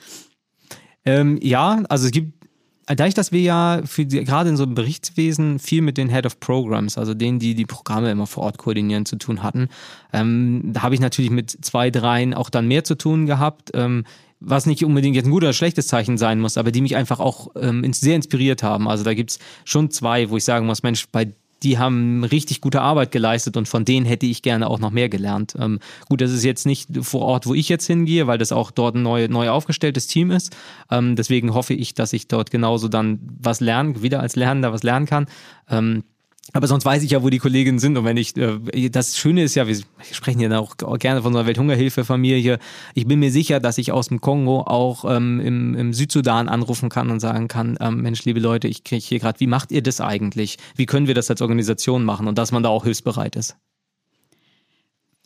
[1.05, 2.42] Ähm, ja, also es gibt
[2.87, 6.27] dadurch, dass wir ja für die, gerade in so einem Berichtswesen viel mit den Head
[6.27, 9.69] of Programs, also denen, die die Programme immer vor Ort koordinieren, zu tun hatten,
[10.13, 13.71] ähm, da habe ich natürlich mit zwei, dreien auch dann mehr zu tun gehabt.
[13.75, 14.05] Ähm,
[14.45, 17.21] was nicht unbedingt jetzt ein gutes oder schlechtes Zeichen sein muss, aber die mich einfach
[17.21, 18.89] auch ähm, sehr inspiriert haben.
[18.89, 22.81] Also da gibt's schon zwei, wo ich sagen muss, Mensch, bei die haben richtig gute
[22.81, 25.55] Arbeit geleistet und von denen hätte ich gerne auch noch mehr gelernt.
[25.59, 28.71] Ähm, gut, das ist jetzt nicht vor Ort, wo ich jetzt hingehe, weil das auch
[28.71, 30.55] dort ein neu, neu aufgestelltes Team ist.
[30.91, 34.83] Ähm, deswegen hoffe ich, dass ich dort genauso dann was lernen, wieder als Lernender was
[34.83, 35.27] lernen kann.
[35.69, 36.05] Ähm,
[36.53, 37.97] aber sonst weiß ich ja, wo die Kolleginnen sind.
[37.97, 39.77] Und wenn ich, äh, das Schöne ist ja, wir
[40.11, 42.59] sprechen ja auch gerne von unserer Welthungerhilfefamilie.
[42.95, 46.89] Ich bin mir sicher, dass ich aus dem Kongo auch ähm, im, im Südsudan anrufen
[46.89, 49.83] kann und sagen kann, ähm, Mensch, liebe Leute, ich kriege hier gerade, wie macht ihr
[49.83, 50.59] das eigentlich?
[50.77, 52.27] Wie können wir das als Organisation machen?
[52.27, 53.57] Und dass man da auch hilfsbereit ist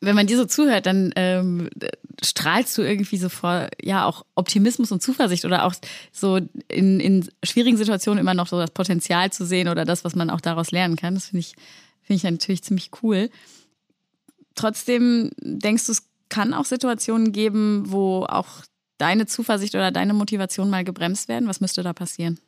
[0.00, 1.70] wenn man dir so zuhört, dann ähm,
[2.22, 5.74] strahlst du irgendwie so vor, ja, auch Optimismus und Zuversicht oder auch
[6.12, 10.14] so in, in schwierigen Situationen immer noch so das Potenzial zu sehen oder das, was
[10.14, 11.14] man auch daraus lernen kann.
[11.14, 11.54] Das finde ich,
[12.02, 13.30] finde ich natürlich ziemlich cool.
[14.54, 18.64] Trotzdem denkst du, es kann auch Situationen geben, wo auch
[18.98, 21.48] deine Zuversicht oder deine Motivation mal gebremst werden?
[21.48, 22.38] Was müsste da passieren?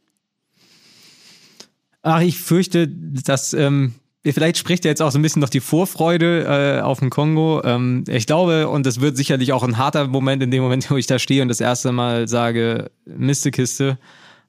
[2.03, 3.95] Ach, ich fürchte, dass ähm,
[4.33, 7.63] vielleicht spricht ja jetzt auch so ein bisschen noch die Vorfreude äh, auf den Kongo.
[7.65, 10.97] Ähm, ich glaube, und das wird sicherlich auch ein harter Moment in dem Moment, wo
[10.97, 13.99] ich da stehe und das erste Mal sage, Mistekiste,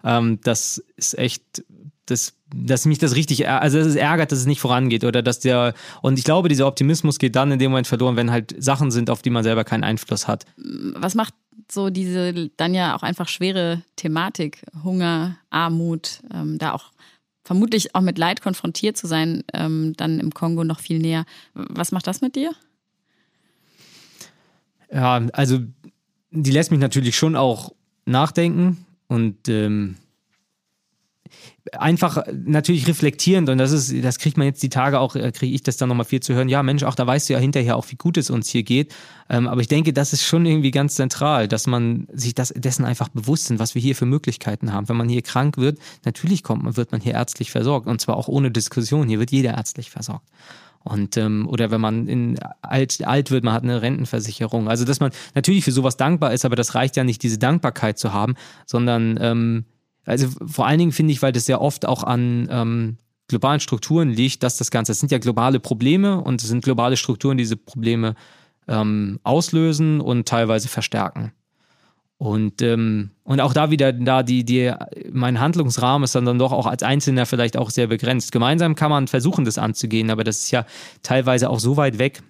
[0.03, 1.43] ähm, das ist echt,
[2.05, 5.73] das, dass mich das richtig, also es ärgert, dass es nicht vorangeht oder dass der,
[6.01, 9.09] und ich glaube, dieser Optimismus geht dann in dem Moment verloren, wenn halt Sachen sind,
[9.09, 10.45] auf die man selber keinen Einfluss hat.
[10.95, 11.33] Was macht
[11.71, 16.91] so diese dann ja auch einfach schwere Thematik, Hunger, Armut, ähm, da auch
[17.49, 21.25] vermutlich auch mit Leid konfrontiert zu sein, ähm, dann im Kongo noch viel näher.
[21.55, 22.51] Was macht das mit dir?
[24.93, 25.57] Ja, also
[26.29, 27.73] die lässt mich natürlich schon auch
[28.05, 29.95] nachdenken und ähm,
[31.73, 35.53] einfach natürlich reflektierend und das ist, das kriegt man jetzt die Tage auch, äh, kriege
[35.53, 36.49] ich das dann nochmal viel zu hören.
[36.49, 38.93] Ja, Mensch, auch da weißt du ja hinterher auch, wie gut es uns hier geht.
[39.29, 42.85] Ähm, aber ich denke, das ist schon irgendwie ganz zentral, dass man sich das, dessen
[42.85, 44.89] einfach bewusst sind, was wir hier für Möglichkeiten haben.
[44.89, 48.27] Wenn man hier krank wird, natürlich kommt, wird man hier ärztlich versorgt und zwar auch
[48.27, 49.07] ohne Diskussion.
[49.07, 50.27] Hier wird jeder ärztlich versorgt.
[50.83, 54.69] Und ähm, oder wenn man in alt, alt wird, man hat eine Rentenversicherung.
[54.69, 57.99] Also dass man natürlich für sowas dankbar ist, aber das reicht ja nicht, diese Dankbarkeit
[57.99, 59.65] zu haben, sondern ähm,
[60.09, 64.09] also vor allen Dingen finde ich, weil das sehr oft auch an ähm, globalen Strukturen
[64.09, 67.43] liegt, dass das Ganze, das sind ja globale Probleme und es sind globale Strukturen, die
[67.43, 68.15] diese Probleme
[68.67, 71.31] ähm, auslösen und teilweise verstärken.
[72.17, 74.73] Und, ähm, und auch da wieder, da die, die,
[75.11, 78.31] mein Handlungsrahmen ist dann, dann doch auch als Einzelner vielleicht auch sehr begrenzt.
[78.33, 80.65] Gemeinsam kann man versuchen, das anzugehen, aber das ist ja
[81.01, 82.21] teilweise auch so weit weg.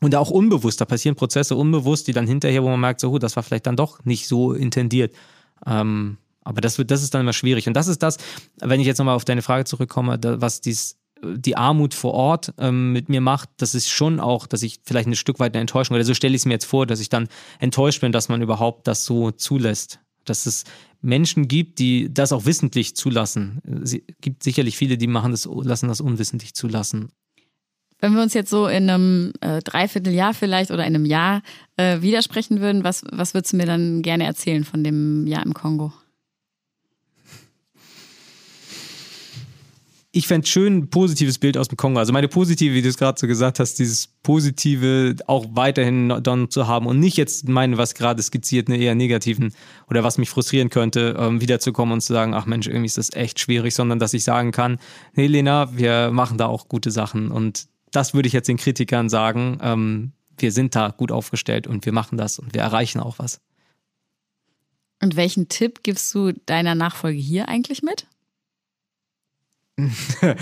[0.00, 3.36] Und auch unbewusst, da passieren Prozesse unbewusst, die dann hinterher, wo man merkt, so, das
[3.36, 5.14] war vielleicht dann doch nicht so intendiert.
[5.64, 7.66] Ähm, aber das, wird, das ist dann immer schwierig.
[7.66, 8.18] Und das ist das,
[8.60, 12.92] wenn ich jetzt nochmal auf deine Frage zurückkomme, was dies, die Armut vor Ort ähm,
[12.92, 15.94] mit mir macht, das ist schon auch, dass ich vielleicht ein Stück weit eine Enttäuschung,
[15.94, 17.28] oder so stelle ich es mir jetzt vor, dass ich dann
[17.60, 20.00] enttäuscht bin, dass man überhaupt das so zulässt.
[20.24, 20.64] Dass es
[21.00, 23.60] Menschen gibt, die das auch wissentlich zulassen.
[23.82, 27.10] Es gibt sicherlich viele, die machen das, lassen das unwissentlich zulassen.
[28.00, 31.42] Wenn wir uns jetzt so in einem äh, Dreivierteljahr vielleicht oder in einem Jahr
[31.76, 35.54] äh, widersprechen würden, was, was würdest du mir dann gerne erzählen von dem Jahr im
[35.54, 35.92] Kongo?
[40.14, 41.98] Ich fände schön ein positives Bild aus dem Kongo.
[41.98, 46.50] Also meine positive, wie du es gerade so gesagt hast, dieses positive auch weiterhin dann
[46.50, 49.54] zu haben und nicht jetzt meine, was gerade skizziert, eine eher negativen
[49.88, 53.14] oder was mich frustrieren könnte, ähm, wiederzukommen und zu sagen, ach Mensch, irgendwie ist das
[53.14, 54.78] echt schwierig, sondern dass ich sagen kann,
[55.14, 59.08] nee Lena, wir machen da auch gute Sachen und das würde ich jetzt den Kritikern
[59.08, 63.18] sagen, ähm, wir sind da gut aufgestellt und wir machen das und wir erreichen auch
[63.18, 63.40] was.
[65.00, 68.06] Und welchen Tipp gibst du deiner Nachfolge hier eigentlich mit?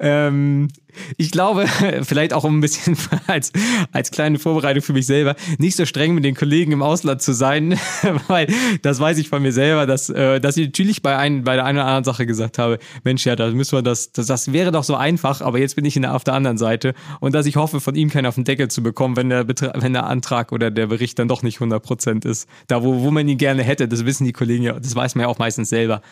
[0.00, 0.68] ähm,
[1.16, 1.66] ich glaube,
[2.02, 2.96] vielleicht auch um ein bisschen
[3.28, 3.52] als,
[3.92, 7.32] als kleine Vorbereitung für mich selber, nicht so streng mit den Kollegen im Ausland zu
[7.32, 7.78] sein,
[8.26, 11.54] weil das weiß ich von mir selber, dass, äh, dass ich natürlich bei, ein, bei
[11.54, 14.52] der einen oder anderen Sache gesagt habe, Mensch, ja, da müssen wir das, das, das
[14.52, 17.34] wäre doch so einfach, aber jetzt bin ich in der, auf der anderen Seite und
[17.34, 20.06] dass ich hoffe, von ihm keinen auf den Deckel zu bekommen, wenn der, wenn der
[20.06, 22.48] Antrag oder der Bericht dann doch nicht 100 Prozent ist.
[22.66, 25.22] Da, wo, wo man ihn gerne hätte, das wissen die Kollegen ja, das weiß man
[25.22, 26.02] ja auch meistens selber.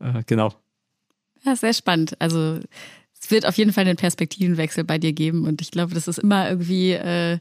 [0.00, 0.52] Äh, genau.
[1.46, 2.20] Ja, sehr spannend.
[2.20, 2.58] Also
[3.18, 6.18] es wird auf jeden Fall einen Perspektivenwechsel bei dir geben und ich glaube, das ist
[6.18, 7.38] immer irgendwie, äh,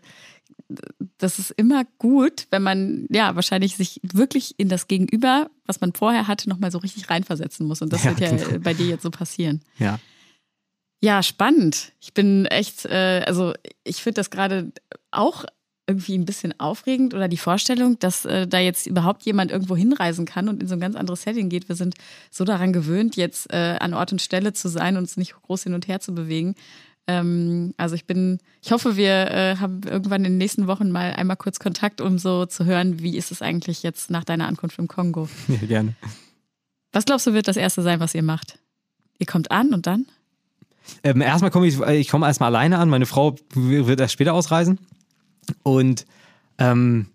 [1.18, 5.94] das ist immer gut, wenn man ja wahrscheinlich sich wirklich in das Gegenüber, was man
[5.94, 8.60] vorher hatte, nochmal so richtig reinversetzen muss und das ja, wird ja genau.
[8.60, 9.62] bei dir jetzt so passieren.
[9.80, 10.00] Ja.
[11.02, 11.92] Ja, spannend.
[12.00, 14.72] Ich bin echt, äh, also ich finde das gerade
[15.12, 15.46] auch
[15.88, 20.26] irgendwie ein bisschen aufregend oder die Vorstellung, dass äh, da jetzt überhaupt jemand irgendwo hinreisen
[20.26, 21.70] kann und in so ein ganz anderes Setting geht.
[21.70, 21.96] Wir sind
[22.32, 25.64] so daran gewöhnt, jetzt äh, an Ort und Stelle zu sein und uns nicht groß
[25.64, 26.56] hin und her zu bewegen.
[27.08, 31.14] Ähm, also ich bin, ich hoffe, wir äh, haben irgendwann in den nächsten Wochen mal
[31.14, 34.80] einmal kurz Kontakt, um so zu hören, wie ist es eigentlich jetzt nach deiner Ankunft
[34.80, 35.30] im Kongo?
[35.48, 35.94] Ja, gerne.
[36.92, 38.58] Was glaubst du, wird das erste sein, was ihr macht?
[39.20, 40.06] Ihr kommt an und dann?
[41.04, 42.90] Ähm, erstmal komme ich, ich komme erstmal alleine an.
[42.90, 44.80] Meine Frau wird erst später ausreisen.
[45.64, 46.06] Und
[46.58, 47.08] ähm,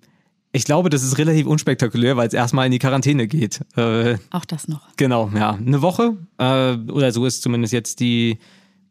[0.52, 3.60] ich glaube, das ist relativ unspektakulär, weil es erstmal in die Quarantäne geht.
[3.76, 4.82] Äh, Auch das noch.
[4.96, 5.52] Genau, ja.
[5.52, 8.38] Eine Woche äh, oder so ist zumindest jetzt die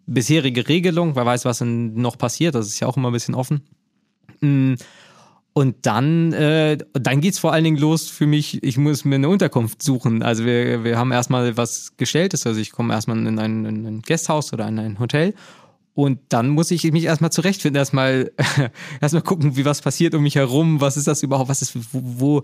[0.05, 1.15] bisherige Regelung.
[1.15, 2.55] Wer weiß, was noch passiert.
[2.55, 3.61] Das ist ja auch immer ein bisschen offen.
[4.39, 4.75] Mm,
[5.51, 9.15] und dann, äh, dann geht es vor allen Dingen los für mich, ich muss mir
[9.15, 10.23] eine Unterkunft suchen.
[10.23, 12.33] Also wir, wir haben erstmal was gestellt.
[12.33, 15.33] Also ich komme erstmal in ein, in ein Gasthaus oder in ein Hotel
[16.03, 18.31] und dann muss ich mich erstmal zurechtfinden, erstmal,
[19.01, 22.43] erstmal gucken, wie was passiert um mich herum, was ist das überhaupt, was ist, wo,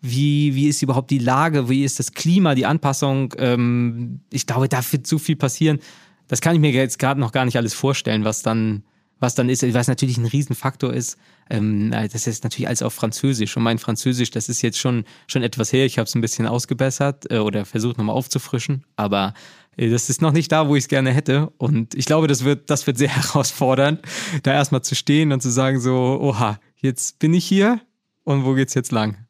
[0.00, 3.34] wie, wie ist überhaupt die Lage, wie ist das Klima, die Anpassung.
[3.38, 5.80] Ähm, ich glaube, da wird zu viel passieren.
[6.28, 8.84] Das kann ich mir jetzt gerade noch gar nicht alles vorstellen, was dann,
[9.24, 11.16] was dann ist, was natürlich ein Riesenfaktor ist.
[11.48, 13.56] Ähm, das ist natürlich alles auf Französisch.
[13.56, 15.86] Und mein Französisch, das ist jetzt schon, schon etwas her.
[15.86, 18.84] Ich habe es ein bisschen ausgebessert äh, oder versucht nochmal aufzufrischen.
[18.96, 19.32] Aber
[19.76, 21.50] äh, das ist noch nicht da, wo ich es gerne hätte.
[21.56, 24.02] Und ich glaube, das wird, das wird sehr herausfordernd,
[24.42, 27.80] da erstmal zu stehen und zu sagen so, oha, jetzt bin ich hier
[28.24, 29.23] und wo geht's jetzt lang?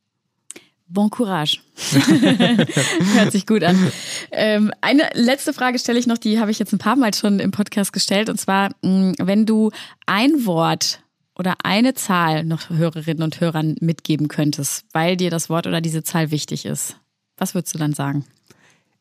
[0.87, 1.61] Bon Courage.
[3.14, 3.90] Hört sich gut an.
[4.31, 7.40] Ähm, eine letzte Frage stelle ich noch, die habe ich jetzt ein paar Mal schon
[7.40, 8.29] im Podcast gestellt.
[8.29, 9.70] Und zwar, mm, wenn du
[10.07, 11.01] ein Wort
[11.37, 16.03] oder eine Zahl noch Hörerinnen und Hörern mitgeben könntest, weil dir das Wort oder diese
[16.05, 16.97] Zahl wichtig ist,
[17.37, 18.25] was würdest du dann sagen?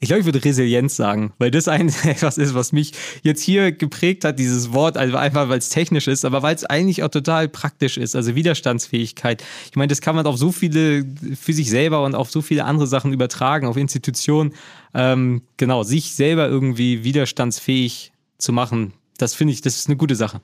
[0.04, 3.72] Ich glaube, ich würde Resilienz sagen, weil das ein, etwas ist, was mich jetzt hier
[3.72, 7.10] geprägt hat, dieses Wort, also einfach weil es technisch ist, aber weil es eigentlich auch
[7.10, 9.44] total praktisch ist, also Widerstandsfähigkeit.
[9.70, 11.06] Ich meine, das kann man auf so viele,
[11.40, 14.54] für sich selber und auf so viele andere Sachen übertragen, auf Institutionen.
[14.94, 20.16] Ähm, genau, sich selber irgendwie widerstandsfähig zu machen, das finde ich, das ist eine gute
[20.16, 20.42] Sache.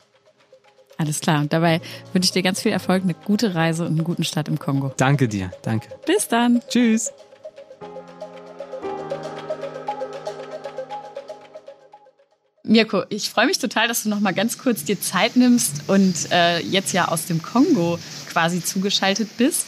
[0.97, 1.41] Alles klar.
[1.41, 1.81] Und dabei
[2.13, 4.93] wünsche ich dir ganz viel Erfolg, eine gute Reise und einen guten Start im Kongo.
[4.95, 5.51] Danke dir.
[5.63, 5.89] Danke.
[6.05, 6.61] Bis dann.
[6.69, 7.11] Tschüss.
[12.69, 16.31] Mirko, ich freue mich total, dass du noch mal ganz kurz dir Zeit nimmst und
[16.31, 17.97] äh, jetzt ja aus dem Kongo
[18.31, 19.65] quasi zugeschaltet bist.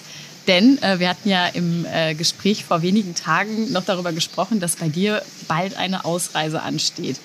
[0.47, 4.75] Denn äh, wir hatten ja im äh, Gespräch vor wenigen Tagen noch darüber gesprochen, dass
[4.75, 7.17] bei dir bald eine Ausreise ansteht.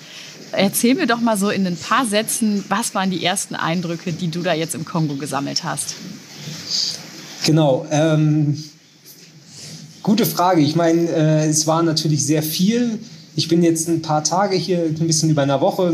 [0.51, 4.29] Erzähl mir doch mal so in ein paar Sätzen, was waren die ersten Eindrücke, die
[4.29, 5.93] du da jetzt im Kongo gesammelt hast?
[7.45, 7.85] Genau.
[7.91, 8.63] Ähm,
[10.01, 10.61] gute Frage.
[10.61, 12.97] Ich meine, äh, es war natürlich sehr viel
[13.37, 15.93] ich bin jetzt ein paar Tage hier, ein bisschen über eine Woche.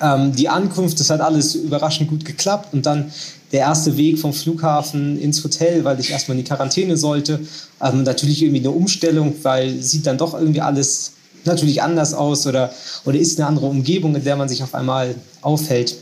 [0.00, 2.72] Ähm, die Ankunft, das hat alles überraschend gut geklappt.
[2.72, 3.12] Und dann
[3.52, 7.40] der erste Weg vom Flughafen ins Hotel, weil ich erstmal in die Quarantäne sollte.
[7.82, 11.12] Ähm, natürlich irgendwie eine Umstellung, weil sieht dann doch irgendwie alles
[11.44, 12.72] natürlich anders aus oder,
[13.04, 15.96] oder ist eine andere Umgebung, in der man sich auf einmal aufhält.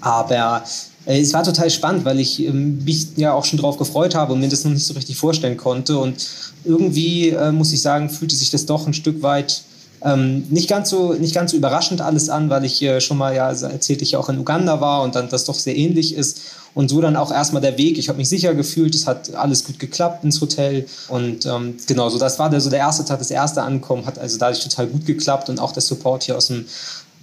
[0.00, 0.64] Aber
[1.04, 4.32] äh, es war total spannend, weil ich ähm, mich ja auch schon drauf gefreut habe
[4.32, 5.98] und mir das noch nicht so richtig vorstellen konnte.
[5.98, 6.26] Und
[6.64, 9.64] irgendwie, äh, muss ich sagen, fühlte sich das doch ein Stück weit
[10.04, 13.34] Ähm, nicht, ganz so, nicht ganz so überraschend alles an, weil ich äh, schon mal,
[13.34, 16.40] ja, erzählte ich ja auch in Uganda war und dann das doch sehr ähnlich ist.
[16.74, 17.98] Und so dann auch erstmal der Weg.
[17.98, 20.86] Ich habe mich sicher gefühlt, es hat alles gut geklappt ins Hotel.
[21.08, 24.18] Und ähm, genau, so das war der, so der erste Tag, das erste Ankommen hat
[24.18, 26.64] also dadurch total gut geklappt und auch der Support hier aus dem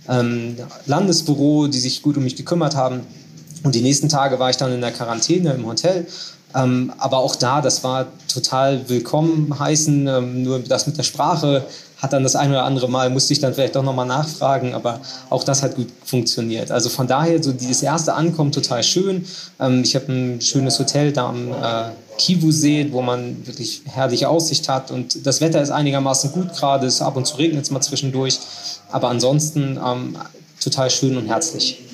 [0.07, 0.55] ähm,
[0.85, 3.01] Landesbüro, die sich gut um mich gekümmert haben.
[3.63, 6.07] Und die nächsten Tage war ich dann in der Quarantäne im Hotel.
[6.55, 10.07] Ähm, aber auch da, das war total willkommen heißen.
[10.07, 11.65] Ähm, nur das mit der Sprache
[12.01, 14.99] hat dann das ein oder andere Mal, musste ich dann vielleicht doch nochmal nachfragen, aber
[15.29, 16.71] auch das hat gut funktioniert.
[16.71, 19.25] Also von daher, so dieses erste Ankommen total schön.
[19.59, 24.67] Ähm, ich habe ein schönes Hotel da am äh, Kivu-See, wo man wirklich herrliche Aussicht
[24.69, 27.81] hat und das Wetter ist einigermaßen gut gerade, es ab und zu regnet es mal
[27.81, 28.39] zwischendurch,
[28.91, 30.17] aber ansonsten ähm,
[30.59, 31.88] total schön und herzlich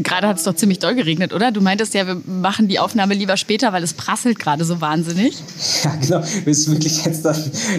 [0.00, 1.50] gerade hat es doch ziemlich doll geregnet, oder?
[1.50, 5.36] Du meintest ja, wir machen die Aufnahme lieber später, weil es prasselt gerade so wahnsinnig.
[5.84, 6.18] Ja, genau.
[6.20, 7.36] Das ist wirklich jetzt dann,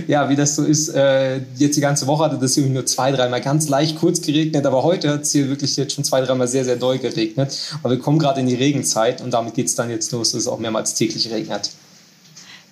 [0.07, 3.11] ja, wie das so ist, äh, jetzt die ganze Woche hatte das irgendwie nur zwei,
[3.11, 6.47] dreimal ganz leicht kurz geregnet, aber heute hat es hier wirklich jetzt schon zwei, dreimal
[6.47, 7.57] sehr, sehr doll geregnet.
[7.81, 10.41] Aber wir kommen gerade in die Regenzeit und damit geht es dann jetzt los, dass
[10.41, 11.71] es auch mehrmals täglich regnet.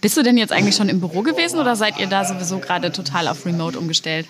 [0.01, 2.91] Bist du denn jetzt eigentlich schon im Büro gewesen oder seid ihr da sowieso gerade
[2.91, 4.25] total auf Remote umgestellt?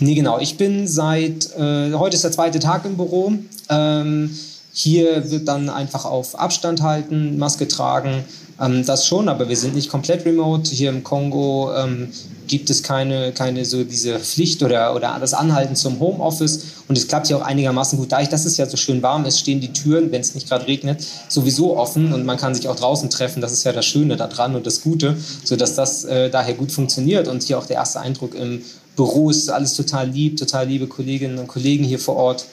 [0.00, 0.38] Nee, genau.
[0.38, 3.32] Ich bin seit, äh, heute ist der zweite Tag im Büro.
[3.68, 4.30] Ähm,
[4.72, 8.24] hier wird dann einfach auf Abstand halten, Maske tragen,
[8.60, 10.70] ähm, das schon, aber wir sind nicht komplett remote.
[10.70, 12.08] Hier im Kongo ähm,
[12.46, 17.08] gibt es keine, keine so diese Pflicht oder, oder das Anhalten zum Homeoffice und es
[17.08, 18.12] klappt hier auch einigermaßen gut.
[18.12, 20.66] Dadurch, dass es ja so schön warm ist, stehen die Türen, wenn es nicht gerade
[20.66, 23.40] regnet, sowieso offen und man kann sich auch draußen treffen.
[23.40, 27.26] Das ist ja das Schöne daran und das Gute, sodass das äh, daher gut funktioniert
[27.26, 28.62] und hier auch der erste Eindruck im
[28.98, 32.46] Büro ist alles total lieb, total liebe Kolleginnen und Kollegen hier vor Ort.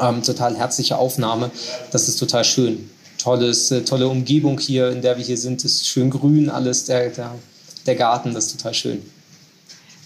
[0.00, 1.50] Ähm, total herzliche Aufnahme.
[1.92, 2.88] Das ist total schön.
[3.18, 5.62] Tolles, äh, tolle Umgebung hier, in der wir hier sind.
[5.66, 7.34] Ist schön grün alles, der, der,
[7.84, 9.02] der Garten, das ist total schön.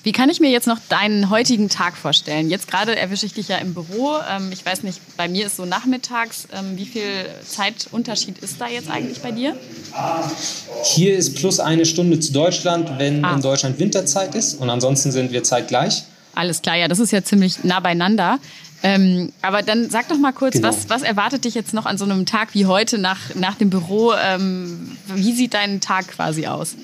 [0.02, 2.48] Wie kann ich mir jetzt noch deinen heutigen Tag vorstellen?
[2.48, 4.16] Jetzt gerade erwische ich dich ja im Büro.
[4.30, 6.48] Ähm, ich weiß nicht, bei mir ist so nachmittags.
[6.52, 9.54] Ähm, wie viel Zeitunterschied ist da jetzt eigentlich bei dir?
[10.84, 13.34] Hier ist plus eine Stunde zu Deutschland, wenn ah.
[13.34, 14.54] in Deutschland Winterzeit ist.
[14.54, 16.04] Und ansonsten sind wir zeitgleich.
[16.34, 18.38] Alles klar, ja, das ist ja ziemlich nah beieinander.
[18.82, 20.68] Ähm, aber dann sag doch mal kurz, genau.
[20.68, 23.68] was, was erwartet dich jetzt noch an so einem Tag wie heute nach, nach dem
[23.68, 24.14] Büro?
[24.14, 26.76] Ähm, wie sieht dein Tag quasi aus?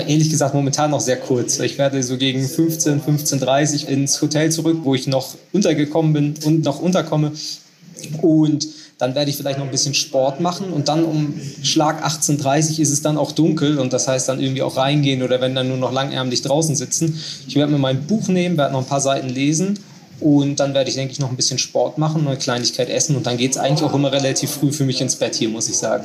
[0.00, 1.58] Ehrlich gesagt momentan noch sehr kurz.
[1.58, 6.34] Ich werde so gegen 15, 15.30 Uhr ins Hotel zurück, wo ich noch untergekommen bin
[6.44, 7.32] und noch unterkomme.
[8.20, 8.66] Und
[8.98, 12.78] dann werde ich vielleicht noch ein bisschen Sport machen und dann um Schlag 18.30 Uhr
[12.80, 15.68] ist es dann auch dunkel und das heißt dann irgendwie auch reingehen oder wenn dann
[15.68, 17.20] nur noch langärmlich draußen sitzen.
[17.48, 19.78] Ich werde mir mein Buch nehmen, werde noch ein paar Seiten lesen
[20.20, 23.26] und dann werde ich, denke ich, noch ein bisschen Sport machen, eine Kleinigkeit essen und
[23.26, 25.76] dann geht es eigentlich auch immer relativ früh für mich ins Bett hier, muss ich
[25.76, 26.04] sagen.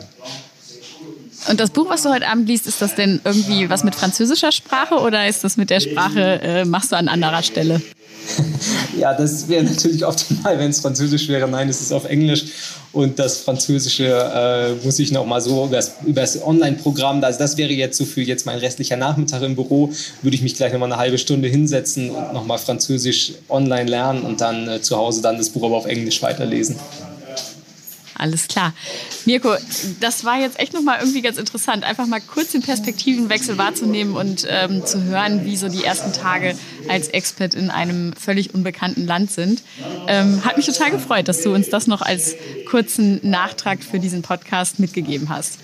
[1.50, 4.52] Und das Buch, was du heute Abend liest, ist das denn irgendwie was mit französischer
[4.52, 7.82] Sprache oder ist das mit der Sprache, äh, machst du an anderer Stelle?
[9.00, 11.48] ja, das wäre natürlich optimal, wenn es Französisch wäre.
[11.48, 12.46] Nein, es ist auf Englisch.
[12.92, 15.70] Und das Französische äh, muss ich noch mal so
[16.06, 19.92] über das Online-Programm, also das wäre jetzt so für jetzt mein restlicher Nachmittag im Büro,
[20.22, 23.90] würde ich mich gleich noch mal eine halbe Stunde hinsetzen und noch mal Französisch online
[23.90, 26.78] lernen und dann äh, zu Hause dann das Buch aber auf Englisch weiterlesen.
[28.18, 28.74] Alles klar.
[29.26, 29.53] Mirko,
[29.99, 34.47] das war jetzt echt nochmal irgendwie ganz interessant, einfach mal kurz den Perspektivenwechsel wahrzunehmen und
[34.49, 36.55] ähm, zu hören, wie so die ersten Tage
[36.88, 39.61] als Expert in einem völlig unbekannten Land sind.
[40.07, 42.36] Ähm, hat mich total gefreut, dass du uns das noch als
[42.70, 45.59] kurzen Nachtrag für diesen Podcast mitgegeben hast.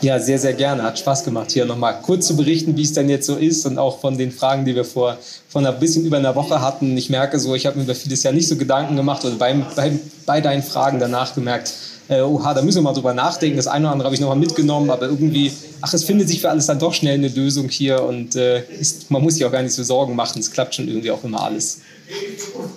[0.00, 0.82] Ja, sehr, sehr gerne.
[0.82, 3.78] Hat Spaß gemacht, hier nochmal kurz zu berichten, wie es denn jetzt so ist und
[3.78, 5.18] auch von den Fragen, die wir vor,
[5.48, 6.96] vor ein bisschen über einer Woche hatten.
[6.96, 9.54] Ich merke so, ich habe mir über vieles ja nicht so Gedanken gemacht oder bei,
[9.74, 9.92] bei,
[10.26, 11.72] bei deinen Fragen danach gemerkt,
[12.08, 13.56] äh, oha, da müssen wir mal drüber nachdenken.
[13.56, 15.50] Das eine oder andere habe ich nochmal mitgenommen, aber irgendwie,
[15.80, 19.10] ach, es findet sich für alles dann doch schnell eine Lösung hier und äh, ist,
[19.10, 20.38] man muss sich auch gar nicht so Sorgen machen.
[20.40, 21.80] Es klappt schon irgendwie auch immer alles.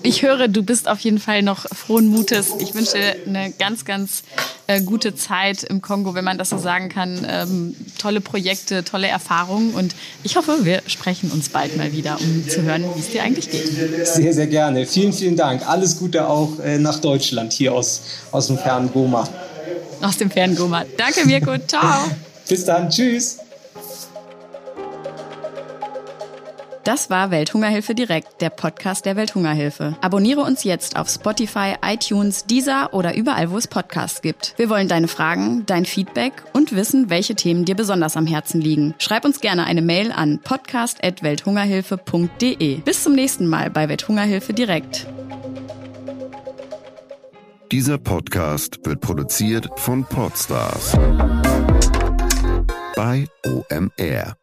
[0.03, 2.53] Ich höre, du bist auf jeden Fall noch frohen Mutes.
[2.59, 4.23] Ich wünsche dir eine ganz, ganz
[4.67, 7.25] äh, gute Zeit im Kongo, wenn man das so sagen kann.
[7.29, 12.47] Ähm, tolle Projekte, tolle Erfahrungen und ich hoffe, wir sprechen uns bald mal wieder, um
[12.47, 13.67] zu hören, wie es dir eigentlich geht.
[14.05, 14.85] Sehr, sehr gerne.
[14.85, 15.67] Vielen, vielen Dank.
[15.67, 18.01] Alles Gute auch äh, nach Deutschland, hier aus,
[18.31, 19.27] aus dem fernen Goma.
[20.01, 20.85] Aus dem fernen Goma.
[20.97, 21.57] Danke, Mirko.
[21.67, 22.05] Ciao.
[22.47, 22.89] Bis dann.
[22.89, 23.39] Tschüss.
[26.87, 29.97] Das war Welthungerhilfe direkt, der Podcast der Welthungerhilfe.
[29.99, 34.53] Abonniere uns jetzt auf Spotify, iTunes, Deezer oder überall, wo es Podcasts gibt.
[34.55, 38.95] Wir wollen deine Fragen, dein Feedback und wissen, welche Themen dir besonders am Herzen liegen.
[38.99, 42.77] Schreib uns gerne eine Mail an podcast@welthungerhilfe.de.
[42.77, 45.07] Bis zum nächsten Mal bei Welthungerhilfe direkt.
[47.69, 50.97] Dieser Podcast wird produziert von Podstars
[52.95, 54.37] bei OMR.